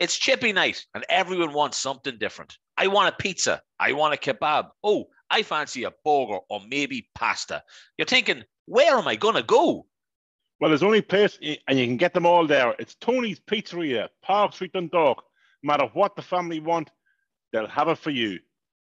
[0.00, 2.56] It's chippy night and everyone wants something different.
[2.76, 3.62] I want a pizza.
[3.80, 4.68] I want a kebab.
[4.84, 7.62] Oh, I fancy a burger or maybe pasta.
[7.96, 9.86] You're thinking, where am I going to go?
[10.60, 11.38] Well, there's only place,
[11.68, 12.74] and you can get them all there.
[12.78, 15.22] It's Tony's Pizzeria, Park Street, Dundalk.
[15.62, 16.90] No matter what the family want,
[17.52, 18.38] they'll have it for you.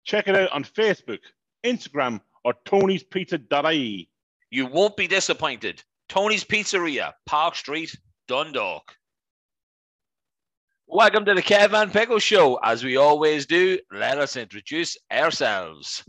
[0.04, 1.20] Check it out on Facebook,
[1.64, 4.10] Instagram, or tonyspizza.ie.
[4.50, 5.82] You won't be disappointed.
[6.08, 7.94] Tony's Pizzeria, Park Street,
[8.26, 8.96] Dundalk.
[10.92, 12.56] Welcome to the Kev and Pickle Show.
[12.64, 16.02] As we always do, let us introduce ourselves.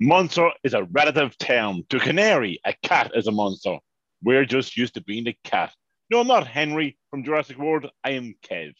[0.00, 1.82] Monster is a relative term.
[1.90, 3.76] To canary, a cat is a monster.
[4.22, 5.74] We're just used to being the cat.
[6.10, 7.90] No, I'm not Henry from Jurassic World.
[8.02, 8.72] I am Kev.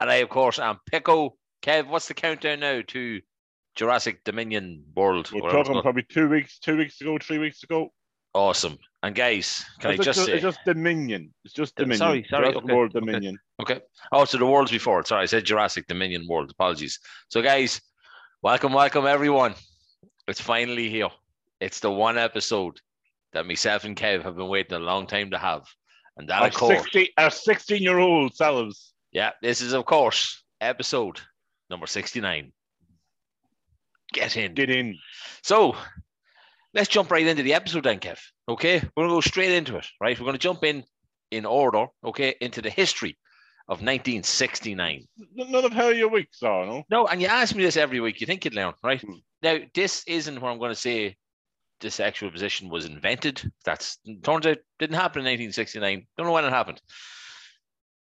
[0.00, 1.38] And I, of course, am Pickle.
[1.62, 3.20] Kev, what's the countdown now to
[3.76, 5.30] Jurassic Dominion World?
[5.32, 7.92] We're talking probably two weeks, two weeks ago, three weeks ago.
[8.34, 8.78] Awesome.
[9.04, 11.32] And guys, can it's I just, just say it's just Dominion?
[11.44, 11.98] It's just uh, Dominion.
[11.98, 12.42] Sorry, sorry.
[12.46, 12.74] Jurassic okay.
[12.74, 13.38] World Dominion.
[13.62, 13.74] Okay.
[13.74, 13.84] okay.
[14.10, 15.04] Oh, so the world's before.
[15.04, 16.50] Sorry, I said Jurassic Dominion World.
[16.50, 16.98] Apologies.
[17.28, 17.80] So, guys,
[18.42, 19.54] welcome, welcome, everyone.
[20.26, 21.10] It's finally here.
[21.60, 22.80] It's the one episode
[23.34, 25.62] that myself and Kev have been waiting a long time to have.
[26.16, 28.94] And that, our of course, 60, our 16 year old selves.
[29.12, 31.20] Yeah, this is, of course, episode
[31.70, 32.52] number 69.
[34.12, 34.54] Get in.
[34.54, 34.96] Get in.
[35.42, 35.76] So
[36.74, 38.18] let's jump right into the episode then, Kev.
[38.48, 38.82] Okay.
[38.96, 40.18] We're to go straight into it, right?
[40.18, 40.84] We're to jump in
[41.30, 43.16] in order, okay, into the history
[43.68, 45.06] of 1969.
[45.34, 46.84] None of how your weeks are, no?
[46.90, 48.20] No, and you ask me this every week.
[48.20, 49.00] You think you'd learn, right?
[49.00, 49.14] Hmm.
[49.42, 51.16] Now, this isn't where I'm going to say
[51.80, 53.42] this actual position was invented.
[53.64, 56.06] That's turns out didn't happen in 1969.
[56.16, 56.80] Don't know when it happened.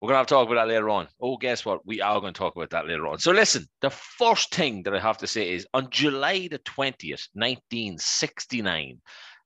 [0.00, 1.08] We're gonna have to talk about that later on.
[1.20, 1.86] Oh, guess what?
[1.86, 3.18] We are going to talk about that later on.
[3.18, 7.28] So listen, the first thing that I have to say is on July the 20th,
[7.32, 9.00] 1969,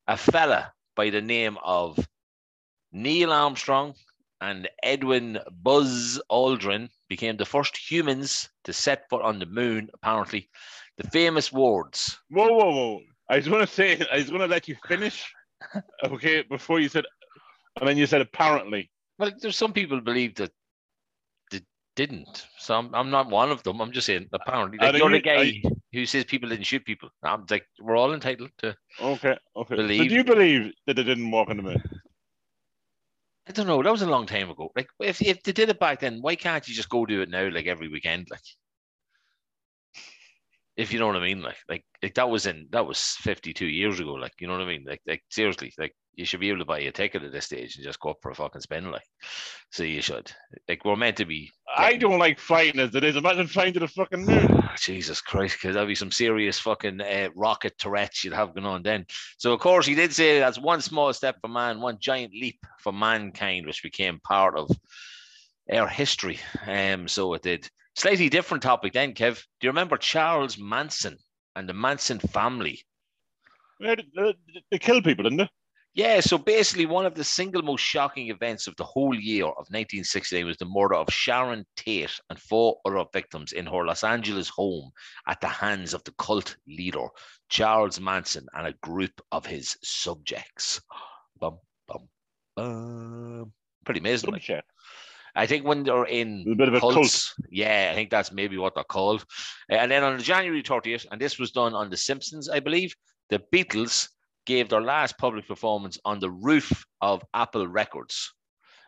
[0.08, 2.04] a fella by the name of
[2.92, 3.94] Neil Armstrong
[4.40, 10.48] and Edwin Buzz Aldrin became the first humans to set foot on the moon, apparently.
[10.96, 12.18] The famous words.
[12.30, 13.00] Whoa, whoa, whoa.
[13.28, 15.32] I was going to say, I was going to let you finish,
[16.04, 17.04] okay, before you said,
[17.78, 18.90] and then you said apparently.
[19.20, 20.50] Well, there's some people believe that
[21.50, 21.60] they
[21.94, 22.46] didn't.
[22.56, 23.82] So I'm, I'm not one of them.
[23.82, 24.78] I'm just saying apparently.
[24.78, 27.10] Like you're the guy I, who says people didn't shoot people.
[27.22, 28.74] I'm like, we're all entitled to.
[28.98, 29.76] Okay, okay.
[29.76, 30.04] Believe.
[30.04, 31.82] So do you believe that they didn't walk on the moon?
[33.46, 33.82] I don't know.
[33.82, 34.70] That was a long time ago.
[34.74, 37.28] Like, if, if they did it back then, why can't you just go do it
[37.28, 38.28] now, like every weekend?
[38.30, 38.40] Like,
[40.78, 43.66] if you know what I mean, like like like that was in that was 52
[43.66, 46.48] years ago, like you know what I mean, like like seriously, like you should be
[46.48, 48.60] able to buy a ticket at this stage and just go up for a fucking
[48.60, 49.04] spin, like
[49.70, 50.30] so you should.
[50.68, 51.50] Like we're meant to be.
[51.76, 51.94] Getting...
[51.94, 53.16] I don't like flying as it is.
[53.16, 54.62] Imagine flying to the fucking moon.
[54.78, 58.82] Jesus Christ, because that'd be some serious fucking uh, rocket Tourette's you'd have going on
[58.82, 59.06] then.
[59.38, 62.58] So of course he did say that's one small step for man, one giant leap
[62.80, 64.70] for mankind, which became part of
[65.72, 66.38] our history.
[66.66, 67.68] Um, so it did.
[67.96, 69.36] Slightly different topic then, Kev.
[69.60, 71.16] Do you remember Charles Manson
[71.56, 72.82] and the Manson family?
[73.80, 74.34] Yeah, they,
[74.70, 75.48] they killed people, didn't they?
[75.92, 79.66] Yeah, so basically, one of the single most shocking events of the whole year of
[79.70, 84.48] 1968 was the murder of Sharon Tate and four other victims in her Los Angeles
[84.48, 84.92] home
[85.26, 87.08] at the hands of the cult leader,
[87.48, 90.80] Charles Manson, and a group of his subjects.
[91.40, 91.58] Bum,
[91.88, 92.08] bum,
[92.54, 93.52] bum.
[93.84, 94.34] Pretty amazing.
[95.34, 97.46] I think when they're in a bit of a cults, cult.
[97.50, 99.24] yeah, I think that's maybe what they're called.
[99.70, 102.94] Uh, and then on January 30th, and this was done on The Simpsons, I believe,
[103.30, 104.08] the Beatles
[104.50, 108.34] gave their last public performance on the roof of Apple Records.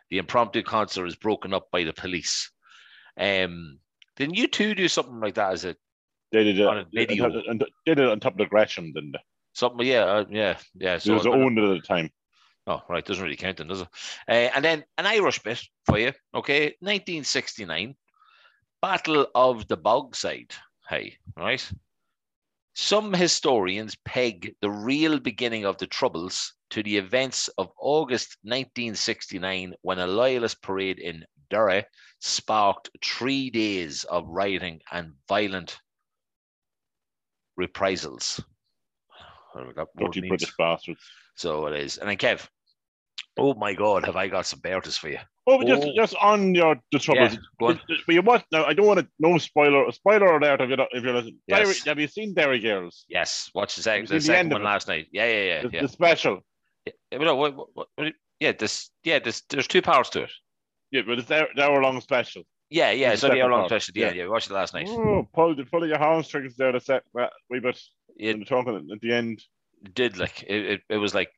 [0.09, 2.51] The impromptu concert is broken up by the police.
[3.17, 3.79] Um,
[4.17, 5.75] didn't you two do something like that as a
[6.33, 7.29] they did it on a video?
[7.85, 9.19] Did it on top of the Gresham, didn't they?
[9.53, 10.97] Something, yeah, uh, yeah, yeah.
[10.97, 12.09] So it was owned at the time.
[12.67, 13.05] Oh, right.
[13.05, 13.87] Doesn't really count then, does it?
[14.27, 16.11] Uh, and then an Irish bit for you.
[16.33, 16.75] Okay.
[16.79, 17.95] 1969,
[18.81, 20.51] Battle of the Bogside.
[20.89, 21.71] Hey, right.
[22.75, 29.75] Some historians peg the real beginning of the Troubles to the events of August 1969
[29.81, 31.85] when a loyalist parade in Derry
[32.19, 35.79] sparked three days of rioting and violent
[37.55, 38.41] reprisals.
[39.97, 41.01] Dirty British bastards.
[41.35, 41.99] So it is.
[41.99, 42.47] And then Kev,
[43.37, 45.19] oh my God, have I got some Bertus for you?
[45.45, 45.91] Oh, just, oh.
[45.95, 47.33] just on your the troubles.
[47.33, 48.63] Yeah, but you want now?
[48.65, 51.39] I don't want to no spoiler spoiler alert if you're if you're listening.
[51.47, 51.85] Yes.
[51.85, 53.05] have you seen Derry Girls?
[53.09, 55.07] Yes, watch the, sec- the second the one last night.
[55.11, 55.61] Yeah, yeah, yeah.
[55.63, 55.81] The, yeah.
[55.81, 56.39] the special.
[56.85, 60.31] Yeah, no, what, what, what, yeah, this yeah, this there's two parts to it.
[60.91, 62.43] Yeah, but it's the hour long special.
[62.69, 63.93] Yeah, yeah, it's only hour long special.
[63.95, 64.87] Yeah, yeah, we watched it last night.
[64.89, 67.79] Oh, pull, pull your hamstrings there to set we but we bit
[68.17, 69.43] it, talking at the end.
[69.93, 71.29] Did like it, it, it was like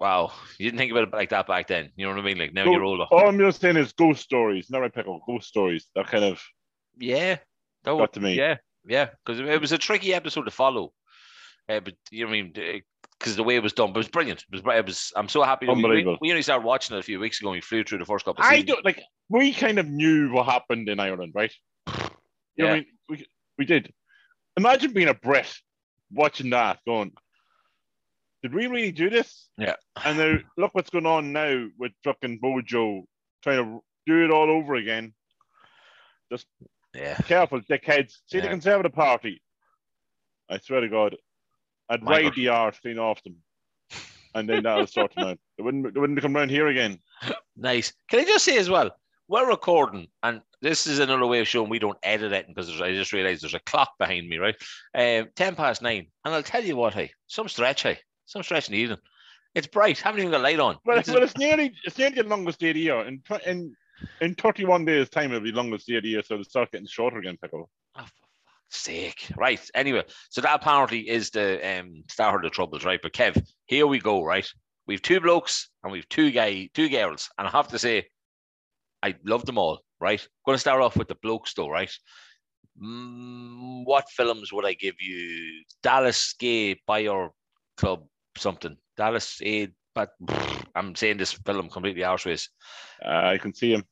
[0.00, 1.90] Wow, you didn't think about it like that back then.
[1.96, 2.38] You know what I mean?
[2.38, 3.04] Like now Go- you're older.
[3.10, 5.88] All I'm just saying is ghost stories, not right pickle, ghost stories.
[5.94, 6.42] That kind of
[6.98, 7.36] Yeah,
[7.84, 8.34] that got to me.
[8.34, 8.56] yeah,
[8.86, 10.92] yeah, because it was a tricky episode to follow.
[11.68, 12.82] Uh, but you know what I mean?
[13.18, 14.42] Because the way it was done, but it was brilliant.
[14.50, 15.66] It was, it was I'm so happy.
[15.66, 16.16] we- Unbelievable.
[16.22, 17.50] We, we only started watching it a few weeks ago.
[17.50, 18.42] and We flew through the first couple.
[18.42, 18.68] Of I seasons.
[18.70, 19.02] don't like.
[19.28, 21.52] We kind of knew what happened in Ireland, right?
[21.88, 22.10] You know what
[22.56, 22.70] Yeah.
[22.70, 22.86] I mean?
[23.10, 23.26] We
[23.58, 23.92] we did.
[24.56, 25.52] Imagine being a Brit
[26.10, 27.12] watching that, going,
[28.42, 29.74] "Did we really do this?" Yeah.
[30.04, 33.04] And now look what's going on now with fucking Bojo
[33.42, 35.14] trying to do it all over again.
[36.94, 38.18] Yeah, Careful, dickheads.
[38.26, 39.40] See the Conservative Party.
[40.48, 41.16] I swear to God,
[41.88, 42.24] I'd Michael.
[42.30, 43.36] ride the arse clean off them,
[44.34, 45.38] and then that'll sort them out.
[45.56, 45.94] They wouldn't.
[45.94, 46.98] They wouldn't come round here again.
[47.56, 47.92] nice.
[48.08, 48.90] Can I just say as well?
[49.28, 52.92] We're recording, and this is another way of showing we don't edit it because I
[52.92, 54.56] just realized there's a clock behind me, right?
[54.92, 57.98] Um, ten past nine, and I'll tell you what, hey, some stretch, hey,
[58.30, 58.98] some stretch in the evening.
[59.54, 59.98] It's bright.
[59.98, 60.78] Haven't even got light on.
[60.84, 63.00] Well, is- well, it's nearly it's nearly the longest day of the year.
[63.02, 63.76] In in
[64.20, 66.44] in thirty one days' time, it'll be the longest day of the year, so it'll
[66.44, 67.36] start getting shorter again.
[67.42, 67.68] Pickle.
[67.96, 69.26] Oh, for fuck's sake.
[69.36, 69.60] Right.
[69.74, 73.00] Anyway, so that apparently is the um, start of the troubles, right?
[73.02, 74.48] But Kev, here we go, right?
[74.86, 78.06] We've two blokes and we've two guy, two girls, and I have to say,
[79.02, 80.26] I love them all, right?
[80.44, 81.92] going to start off with the blokes, though, right?
[82.82, 85.64] Mm, what films would I give you?
[85.82, 87.28] Dallas Gay Buyer
[87.76, 88.04] Club
[88.40, 88.76] something.
[88.96, 90.10] Dallas Aid, but
[90.74, 92.48] I'm saying this film completely out arseways.
[93.04, 93.84] Uh, I can see him.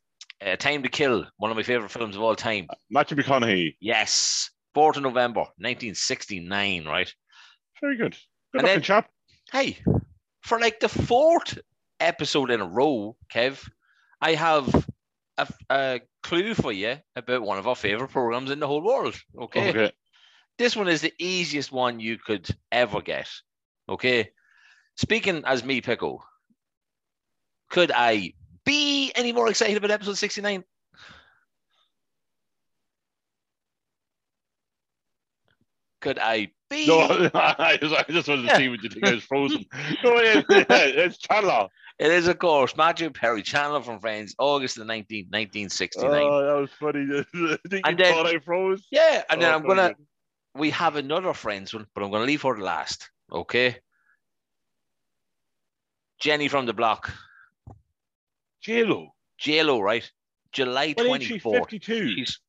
[0.44, 2.68] Uh, Time to Kill, one of my favorite films of all time.
[2.90, 3.76] Matthew McConaughey.
[3.80, 7.12] Yes, 4th of November, 1969, right?
[7.80, 8.12] Very good.
[8.52, 9.10] Good And looking then- chap.
[9.50, 9.78] Hey,
[10.42, 11.58] for like the fourth
[12.00, 13.66] episode in a row, Kev,
[14.20, 14.86] I have
[15.38, 19.18] a, a clue for you about one of our favorite programs in the whole world.
[19.40, 19.70] Okay?
[19.70, 19.92] Okay.
[20.58, 23.28] This one is the easiest one you could ever get.
[23.88, 24.30] Okay?
[24.98, 26.24] Speaking as me, Pickle,
[27.70, 28.32] could I
[28.64, 30.64] be any more excited about episode 69?
[36.00, 36.86] Could I be?
[36.86, 39.64] No, I just, I just wanted to see what you think I was frozen.
[40.04, 41.68] No, it, it's Chandler.
[41.98, 46.10] It is, of course, Matthew Perry, Chandler from Friends, August the 19th, 1969.
[46.22, 47.00] Oh, that was funny.
[47.10, 48.86] I think And you then- thought I froze.
[48.92, 50.06] yeah, and then Oh, I'm gonna good.
[50.54, 53.10] we have another Friends one, but I'm gonna leave her to last.
[53.32, 53.76] Okay.
[56.18, 57.12] Jenny from the block.
[58.62, 59.14] J-Lo.
[59.40, 60.10] JLo, right?
[60.52, 62.14] July What ain't she, 52?
[62.14, 62.40] She's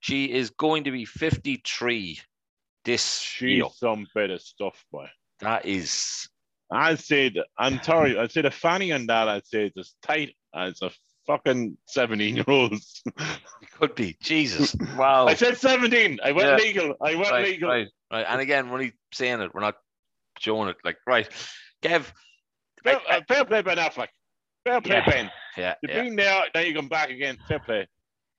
[0.00, 2.18] she is going to be 53
[2.84, 3.64] this She's year.
[3.76, 5.08] some bit of stuff, boy.
[5.40, 6.28] That is
[6.70, 9.94] I'd say that, I'm sorry, I'd say the fanny on that, I'd say it's as
[10.02, 10.90] tight as a
[11.26, 12.74] fucking 17 year old.
[13.78, 14.16] could be.
[14.22, 14.74] Jesus.
[14.96, 15.26] Wow.
[15.26, 16.20] I said 17.
[16.24, 16.56] I went Yeah.
[16.56, 16.94] legal.
[17.02, 17.68] I went right, legal.
[17.68, 18.26] right, right.
[18.28, 19.76] And again, we're only saying it, we're not
[20.38, 20.76] showing it.
[20.84, 21.28] Like, right.
[21.82, 22.04] Kev.
[22.86, 24.08] I- Fair, uh, fair play, Ben Affleck.
[24.64, 25.10] Fair play, Yeah.
[25.10, 25.30] Ben.
[25.56, 26.02] yeah, You've yeah.
[26.02, 27.38] been there, now you come back again.
[27.48, 27.86] Fair play.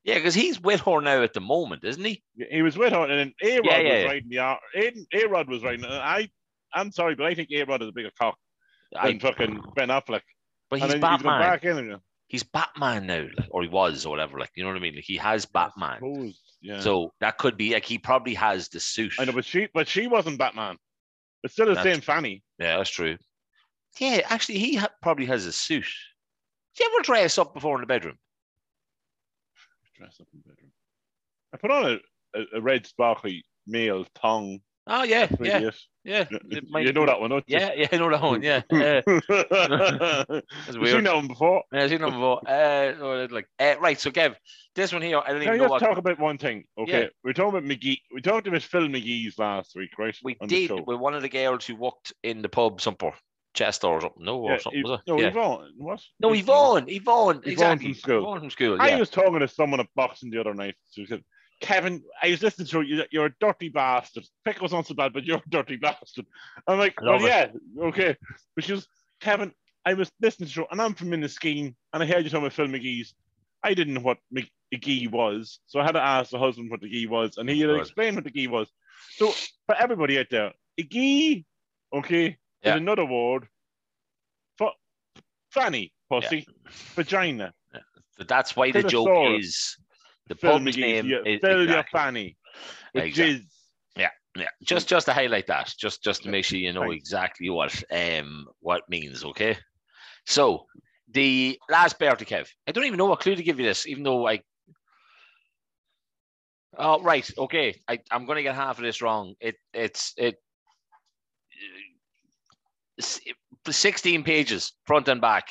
[0.03, 2.23] Yeah, because he's with her now at the moment, isn't he?
[2.49, 4.59] He was with her, and then A Rod Yeah, yeah, was riding the arm.
[5.13, 5.85] A Rod was riding.
[5.85, 6.29] And I,
[6.73, 8.38] I'm sorry, but I think A Rod is a bigger cock
[8.91, 10.21] than I, fucking Ben Affleck.
[10.69, 11.39] but and he's he's Batman.
[11.41, 11.99] back in.
[12.27, 14.39] He's Batman now, like, or he was, or whatever.
[14.39, 14.95] Like, you know what I mean?
[14.95, 15.97] Like, he has Batman.
[15.97, 16.79] Suppose, yeah.
[16.79, 19.13] So that could be like he probably has the suit.
[19.19, 20.77] I know, but she, but she wasn't Batman.
[21.44, 22.41] It's still the That's- same fanny.
[22.57, 23.17] Yeah, that's true.
[23.99, 25.85] Yeah, actually, he ha- probably has a suit.
[26.75, 28.17] Did you ever dress up before in the bedroom?
[29.97, 30.71] Dress up in the bedroom.
[31.54, 34.59] I put on a, a, a red sparkly male tongue.
[34.87, 35.69] Oh yeah, yeah,
[36.04, 36.25] yeah.
[36.44, 37.59] you know that one, don't you?
[37.59, 38.42] Yeah, yeah, I know that one.
[38.42, 39.01] Yeah, yeah.
[39.06, 40.95] That's you weird.
[40.95, 41.63] seen that one before?
[41.71, 42.42] Yeah, I've seen them before.
[42.47, 43.99] Uh, like, uh, right.
[43.99, 44.35] So, Kev,
[44.73, 46.63] this one here, I don't Can I even know just what talk about one thing?
[46.80, 47.07] Okay, Yeah.
[47.23, 47.99] we're talking about McGee.
[48.13, 50.16] We talked about Phil McGee's last week, right?
[50.23, 53.13] we on did with one of the girls who walked in the pub, somewhere,
[53.53, 54.23] Chester or something.
[54.23, 55.09] No, or Yeah, something was it?
[55.09, 55.27] no, yeah.
[55.27, 55.73] Yvonne.
[55.77, 56.01] What?
[56.19, 57.93] no, Yvonne, Yvonne, Yvonne exactly.
[57.93, 58.17] from school.
[58.19, 58.77] Yvonne from school.
[58.81, 60.75] I was talking to someone at boxing the other night.
[60.91, 61.23] She said,
[61.59, 63.03] Kevin, I was listening to you.
[63.11, 64.25] You're a dirty bastard.
[64.45, 66.25] Pickles not so bad, but you're a dirty bastard.
[66.67, 67.27] I'm like, well, it.
[67.27, 67.47] yeah,
[67.83, 68.15] okay.
[68.55, 68.87] But she was,
[69.19, 69.51] Kevin,
[69.85, 72.53] I was listening to you, and I'm from Inniskeen, and I heard you talking about
[72.53, 73.13] Phil McGee's.
[73.63, 74.17] I didn't know what
[74.73, 77.59] McGee was, so I had to ask the husband what the Gee was, and he
[77.59, 77.81] had Good.
[77.81, 78.67] explained what the Gee was.
[79.17, 79.31] So
[79.67, 81.45] for everybody out there, a Gee,
[81.93, 82.75] okay, Yeah.
[82.75, 83.47] is another word
[84.57, 84.71] for
[85.49, 86.47] fanny, pussy,
[86.95, 87.53] vagina.
[88.18, 89.77] So that's why the joke is
[90.27, 91.91] the Phil pub's name yeah, is fill your exactly.
[91.91, 92.37] fanny
[92.94, 93.35] with Exactly.
[93.35, 93.45] jizz.
[94.35, 96.95] Yeah, just just to highlight that, just just to Yeah, make sure you know thanks.
[96.95, 99.23] exactly what um what means.
[99.25, 99.57] Okay,
[100.25, 100.65] so
[101.09, 104.03] the last Bertie Kev, I don't even know what clue to give you this, even
[104.03, 104.41] though I.
[106.77, 107.75] Oh right, okay.
[107.87, 109.35] I I'm gonna get half of this wrong.
[109.41, 110.37] It it's it.
[112.98, 113.19] It's-
[113.69, 115.50] 16 pages, front and back.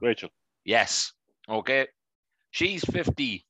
[0.00, 0.30] Rachel.
[0.64, 1.12] Yes.
[1.48, 1.88] Okay.
[2.52, 3.44] She's 50.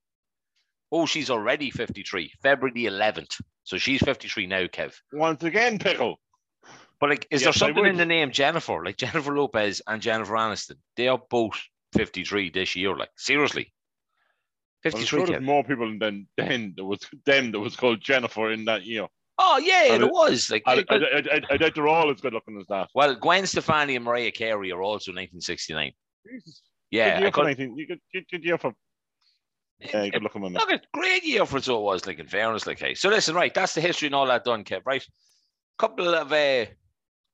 [0.93, 3.41] Oh, she's already 53, February the 11th.
[3.63, 4.95] So she's 53 now, Kev.
[5.13, 6.19] Once again, pickle.
[6.99, 8.85] But like, is Yes, there something in the name Jennifer?
[8.85, 10.77] Like Jennifer Lopez and Jennifer Aniston.
[10.97, 11.59] They are both
[11.95, 12.97] 53 this year.
[12.97, 13.73] Like, seriously.
[14.85, 15.07] I'm 53.
[15.07, 18.85] sure there's more people than then there was them that was called Jennifer in that
[18.85, 19.07] year.
[19.43, 20.51] Oh, yeah, And it it- was.
[20.51, 20.99] Like, I, it- I, I,
[21.37, 22.89] I, I doubt they're all as good looking as that.
[22.95, 25.93] well, Gwen Stefani and Mariah Carey are also 1969.
[26.31, 26.63] Jesus.
[26.91, 27.15] Yeah.
[27.15, 27.77] good year for could- 19.
[27.79, 28.73] You good, good, good year for
[29.93, 30.61] good looking women.
[30.61, 32.95] Look, a great year for so it was, like in fairness, like hey.
[32.95, 34.83] So listen, right, that's the history and all that done, Kev.
[34.85, 35.03] Right,
[35.79, 36.67] couple of uh,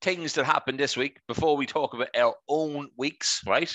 [0.01, 3.43] things that happened this week before we talk about our own weeks.
[3.45, 3.75] Right,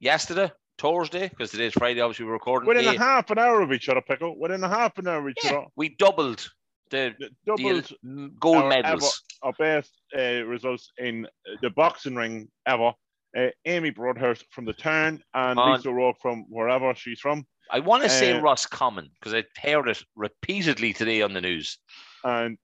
[0.00, 2.66] yesterday, Thursday, because today's Friday, obviously we're recording.
[2.68, 4.38] Within eight- a half an hour of each other, pickle.
[4.38, 5.66] Within a half an hour of each yeah, other.
[5.76, 6.48] we doubled
[6.90, 7.14] the,
[7.48, 9.22] mm, gold medals.
[9.42, 11.26] our best uh, results in
[11.62, 12.92] the boxing ring ever.
[13.36, 17.46] Uh, Amy Broadhurst from the turn and On- Lisa Rourke from wherever she's from.
[17.70, 21.78] I want to say uh, Roscommon because I heard it repeatedly today on the news.
[22.24, 22.56] And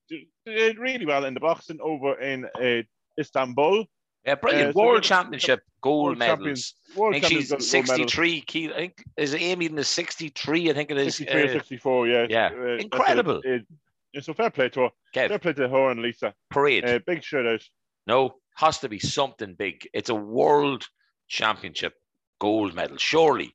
[0.46, 2.82] did really well in the boxing over in uh,
[3.18, 3.84] Istanbul.
[4.24, 4.76] Yeah, brilliant.
[4.76, 6.36] Uh, World good- Championship gold World medals.
[6.38, 8.12] champions- I World think champions she's got gold medals.
[8.12, 8.74] 63 kilo.
[8.74, 10.70] I think is Amy in the 63.
[10.70, 11.16] I think it is.
[11.16, 12.26] 63 or Uh, 64, yeah.
[12.30, 12.50] yeah.
[12.56, 13.40] Uh, Incredible.
[13.44, 13.66] it.
[14.20, 14.90] So fair play to her.
[15.14, 16.34] Kev, Fair play to her and Lisa.
[16.50, 16.84] parade.
[16.84, 17.62] Uh, big shout out.
[18.06, 19.88] No, has to be something big.
[19.94, 20.86] It's a world
[21.28, 21.94] championship
[22.40, 22.98] gold medal.
[22.98, 23.54] Surely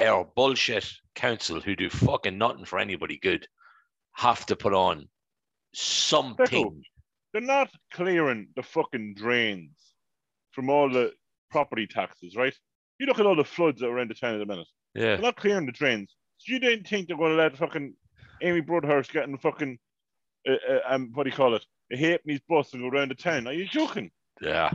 [0.00, 3.46] our bullshit council who do fucking nothing for anybody good
[4.14, 5.08] have to put on
[5.74, 6.82] something.
[7.32, 9.76] They're not clearing the fucking drains
[10.52, 11.12] from all the
[11.50, 12.54] property taxes, right?
[12.98, 14.68] You look at all the floods that are around the town at the minute.
[14.94, 15.02] Yeah.
[15.02, 16.14] They're not clearing the drains.
[16.38, 17.94] So you didn't think they're going to let fucking
[18.42, 19.78] Amy Broadhurst get in fucking,
[20.48, 23.14] uh, uh, um, what do you call it, a halfpenny's bus and go around the
[23.14, 23.46] town?
[23.46, 24.10] Are you joking?
[24.40, 24.70] Yeah.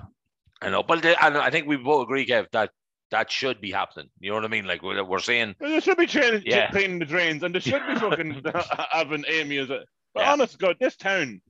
[0.62, 0.84] I know.
[0.84, 2.72] But the, and I think we both agree, Kev, that
[3.12, 4.10] that should be happening.
[4.20, 4.66] You know what I mean?
[4.66, 6.70] Like we're, we're saying, Well, they should be cleaning, Yeah.
[6.70, 8.44] cleaning the drains and there should be fucking
[8.92, 9.80] having Amy as a.
[10.14, 10.34] But Yeah.
[10.34, 11.42] honest God, this town,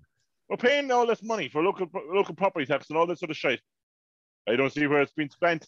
[0.49, 3.37] we're paying all this money for local local property tax and all this sort of
[3.37, 3.59] shit.
[4.47, 5.67] I don't see where it's been spent.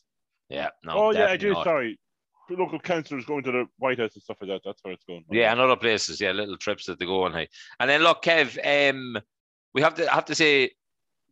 [0.50, 0.94] yeah, no.
[0.94, 1.54] oh yeah, I do.
[1.54, 1.64] not.
[1.66, 2.00] Sorry,
[2.50, 4.62] local councillors going to the White House and stuff like that.
[4.66, 5.24] That's where it's going.
[5.32, 7.34] Yeah, and other places, yeah, little trips that they go on.
[7.34, 7.48] Hey,
[7.80, 9.18] and then look, Kev, um,
[9.74, 10.72] we have to have to say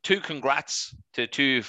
[0.03, 1.63] two congrats to two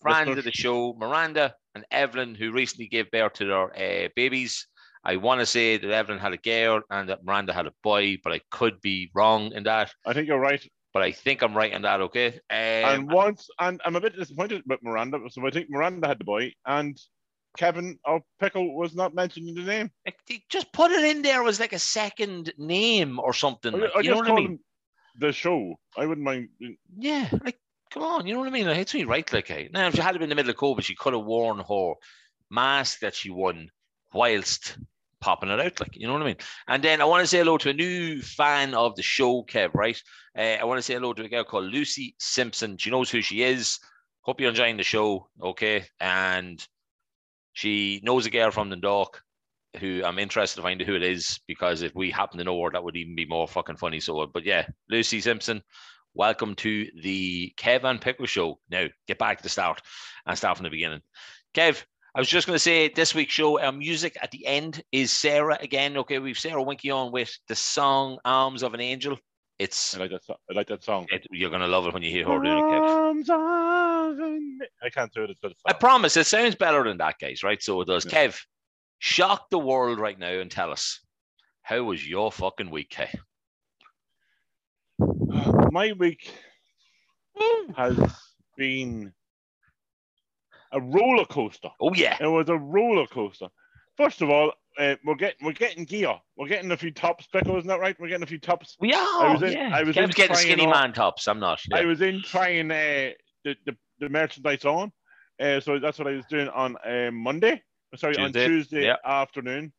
[0.00, 4.66] friends of the show, Miranda and Evelyn, who recently gave birth to their uh, babies.
[5.04, 8.18] I want to say that Evelyn had a girl and that Miranda had a boy,
[8.22, 9.92] but I could be wrong in that.
[10.04, 10.64] I think you're right.
[10.92, 12.00] But I think I'm right in that.
[12.00, 12.28] Okay.
[12.28, 15.18] Um, and once, and I'm a bit disappointed with Miranda.
[15.30, 16.98] So I think Miranda had the boy, and
[17.56, 19.90] Kevin or Pickle was not mentioned in the name.
[20.48, 23.74] just put it in there as like a second name or something.
[23.74, 24.58] I, like, I you know what I mean?
[25.18, 25.74] the show.
[25.96, 26.48] I wouldn't mind.
[26.96, 27.58] Yeah, like
[27.90, 28.66] come on, you know what I mean?
[28.66, 29.68] Like, it's me right, like hey.
[29.72, 31.94] Now if she had been in the middle of COVID, she could have worn her
[32.50, 33.70] mask that she won
[34.12, 34.78] whilst
[35.20, 36.36] popping it out, like you know what I mean.
[36.68, 39.74] And then I want to say hello to a new fan of the show, Kev.
[39.74, 40.00] Right?
[40.36, 42.76] Uh, I want to say hello to a girl called Lucy Simpson.
[42.78, 43.78] She knows who she is.
[44.22, 45.86] Hope you're enjoying the show, okay?
[46.00, 46.64] And
[47.58, 49.20] she knows a girl from Dundalk
[49.80, 52.62] who I'm interested to find out who it is because if we happen to know
[52.62, 53.98] her, that would even be more fucking funny.
[53.98, 55.60] So, but yeah, Lucy Simpson,
[56.14, 58.60] welcome to the Kev and Pickle Show.
[58.70, 59.82] Now, get back to the start
[60.24, 61.00] and start from the beginning.
[61.52, 61.82] Kev,
[62.14, 65.10] I was just going to say this week's show, our music at the end is
[65.10, 65.96] Sara again.
[65.96, 69.18] Okay, we've Sara Winky on with the song Arms of an Angel.
[69.58, 70.24] It's I like that.
[70.24, 71.06] So- I like that song.
[71.10, 72.80] it, you're to love it when you hear her doing it, Kev.
[72.88, 76.98] Arms of an- I can't do it as good I promise it sounds better than
[76.98, 77.60] that, guys, right?
[77.62, 78.04] So it does.
[78.04, 78.28] Yeah.
[78.28, 78.40] Kev,
[79.00, 81.00] shock the world right now and tell us
[81.62, 83.14] how was your fucking week, Kev?
[85.72, 86.32] My week
[87.76, 87.98] has
[88.56, 89.12] been
[90.72, 91.68] a roller coaster.
[91.80, 93.48] Oh yeah, It was a roller coaster.
[93.96, 96.14] First of all, uh, we're getting we're getting gear.
[96.36, 97.98] We're getting a few tops, Pickle, isn't that right?
[97.98, 98.76] We're getting a few tops.
[98.80, 99.26] we are.
[99.26, 99.70] I was in- yeah.
[99.74, 101.26] I was Kev's in getting skinny on- man tops.
[101.26, 101.60] I'm not.
[101.72, 103.10] I was in trying uh,
[103.44, 104.92] the, the the merchandise on,
[105.40, 107.62] uh, so that's what I was doing on uh, Monday.
[107.96, 108.96] Sorry, on Tuesday, Tuesday yeah.
[109.04, 109.72] afternoon,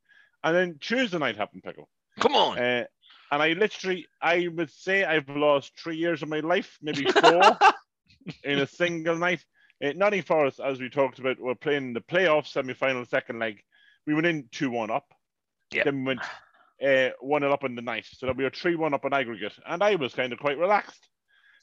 [0.44, 1.88] and then Tuesday night happened, Pickle.
[2.20, 2.60] Come on.
[2.60, 2.86] Uh,
[3.32, 7.58] and I literally, I would say I've lost three years of my life, maybe four,
[8.44, 9.46] in a single night.
[9.84, 13.62] Uh, Nottingham Forest, as we talked about, were playing the playoff semi-final second leg.
[14.08, 15.14] We went in two one up.
[15.72, 15.84] Yeah.
[15.84, 16.22] Then we went
[16.86, 19.54] uh, one up in the night, so that we were three one up on aggregate,
[19.68, 21.08] and I was kind of quite relaxed.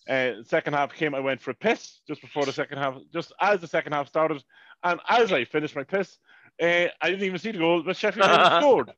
[0.08, 3.32] Uh, second half came, I went for a piss just before the second half, just
[3.40, 4.42] as the second half started,
[4.84, 6.18] and as I finished my piss,
[6.62, 8.92] uh, I didn't even see the goal, but Sheffield United scored,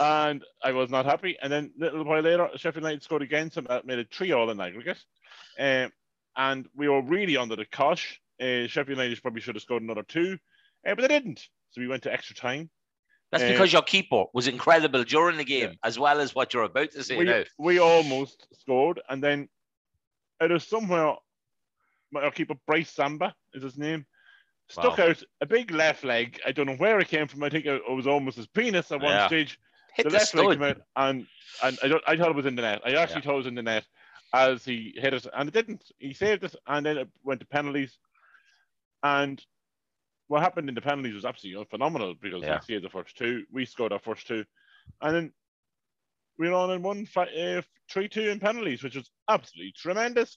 [0.00, 1.36] and I was not happy.
[1.40, 4.32] And then a little while later, Sheffield United scored again, so that made it three
[4.32, 4.98] all in aggregate.
[5.58, 5.92] Um,
[6.36, 8.20] and we were really under the cosh.
[8.40, 10.38] Uh, Sheffield United probably should have scored another two,
[10.86, 11.46] uh, but they didn't.
[11.76, 12.70] So we went to extra time.
[13.30, 15.76] That's Uh, because your keeper was incredible during the game, Yeah.
[15.84, 17.44] as well as what you're about to say we, now.
[17.58, 19.50] we almost scored, and then
[20.40, 21.16] out of somewhere,
[22.12, 24.06] my- our keeper Brice Samba is his name,
[24.68, 25.08] stuck Wow.
[25.08, 26.40] out a big left leg.
[26.46, 27.42] I don't know where it came from.
[27.42, 29.26] I think it it was almost his penis at one Yeah.
[29.26, 29.58] stage.
[29.92, 31.26] Hit the the, left leg came out, and
[31.62, 32.04] and I don't.
[32.06, 32.80] I thought it was in the net.
[32.86, 33.20] I actually Yeah.
[33.22, 33.86] thought it was in the net
[34.32, 35.90] as he hit it, and it didn't.
[35.98, 37.98] He saved it, and then it went to penalties.
[39.02, 39.44] And
[40.28, 42.58] what happened in the penalties was absolutely phenomenal because Yeah.
[42.60, 43.44] he saved the first two.
[43.52, 44.44] We scored our first two,
[45.00, 45.32] and then
[46.38, 50.36] we were on and won uh, three two in penalties, which was absolutely tremendous.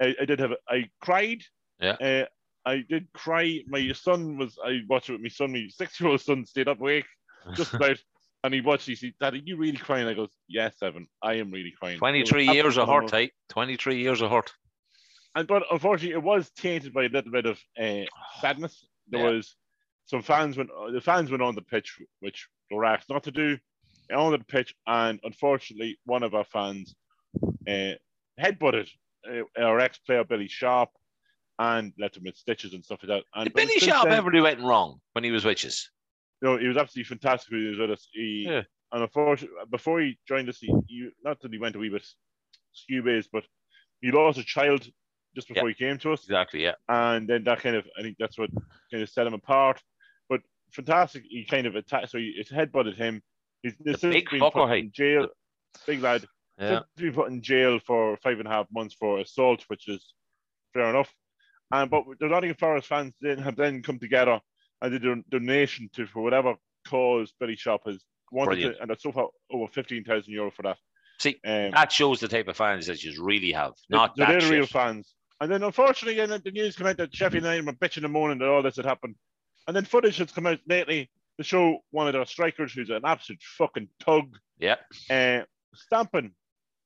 [0.00, 0.52] I, I did have.
[0.68, 1.42] I cried.
[1.80, 1.92] Yeah.
[2.00, 2.24] Uh,
[2.66, 3.60] I did cry.
[3.66, 4.58] My son was.
[4.64, 5.52] I watched it with my son.
[5.52, 7.04] My six-year-old son stayed up awake
[7.54, 7.98] just about,
[8.42, 8.86] and he watched.
[8.86, 11.06] He said, "Dad, are you really crying?" I goes, "Yes, Evan.
[11.22, 13.32] I am really crying." 23 years of hurt, right?
[13.50, 14.52] 23 years of hurt.
[15.34, 18.04] and but unfortunately, it was tainted by a little bit of uh,
[18.40, 18.86] sadness.
[19.08, 19.30] There Yeah.
[19.32, 19.56] was
[20.06, 20.70] some fans went.
[20.92, 23.58] The fans went on the pitch, which they were asked not to do,
[24.14, 26.94] on the pitch, and unfortunately, one of our fans
[27.68, 27.92] uh,
[28.38, 28.88] headbutted
[29.28, 30.90] uh, our ex-player Billy Sharp
[31.58, 33.24] and left him with stitches and stuff like that.
[33.34, 35.90] And Did Billy Sharp then- ever do anything wrong when he was witches?
[36.42, 38.08] No, he was absolutely fantastic when he was with us.
[38.12, 38.62] He, Yeah.
[38.92, 42.06] And unfortunately, before he joined us, he, he not that he went a wee bit
[42.72, 43.44] skew but
[44.00, 44.86] he lost a child
[45.34, 46.24] just before he came to us.
[46.24, 46.74] Exactly, yeah.
[46.88, 48.50] And then that kind of, I think that's what
[48.90, 49.82] kind of set him apart.
[50.28, 50.40] But
[50.72, 53.22] fantastic, he kind of attacked, so he it headbutted him.
[53.62, 55.28] He's The big been fucker, put in jail.
[55.86, 56.24] Big lad.
[56.58, 56.68] Yeah.
[56.68, 60.14] Since been put in jail for five and a half months for assault, which is
[60.72, 61.12] fair enough.
[61.72, 64.40] And but the Nottingham Forest fans then have then come together
[64.82, 66.54] and did a donation to for whatever
[66.86, 70.62] cause Billy Sharp has wanted to, and that's so far over fifteen thousand euro for
[70.62, 70.76] that.
[71.18, 73.72] See, Um, That shows the type of fans that you really have.
[73.88, 75.14] Not they're that the real fans.
[75.40, 78.38] And then unfortunately, the news came out that Sheffield United were bitching in the morning
[78.38, 79.16] that all this had happened.
[79.66, 83.02] And then footage has come out lately to show one of their strikers, who's an
[83.04, 84.76] absolute fucking tug, Yeah.
[85.10, 85.40] uh,
[85.74, 86.32] stamping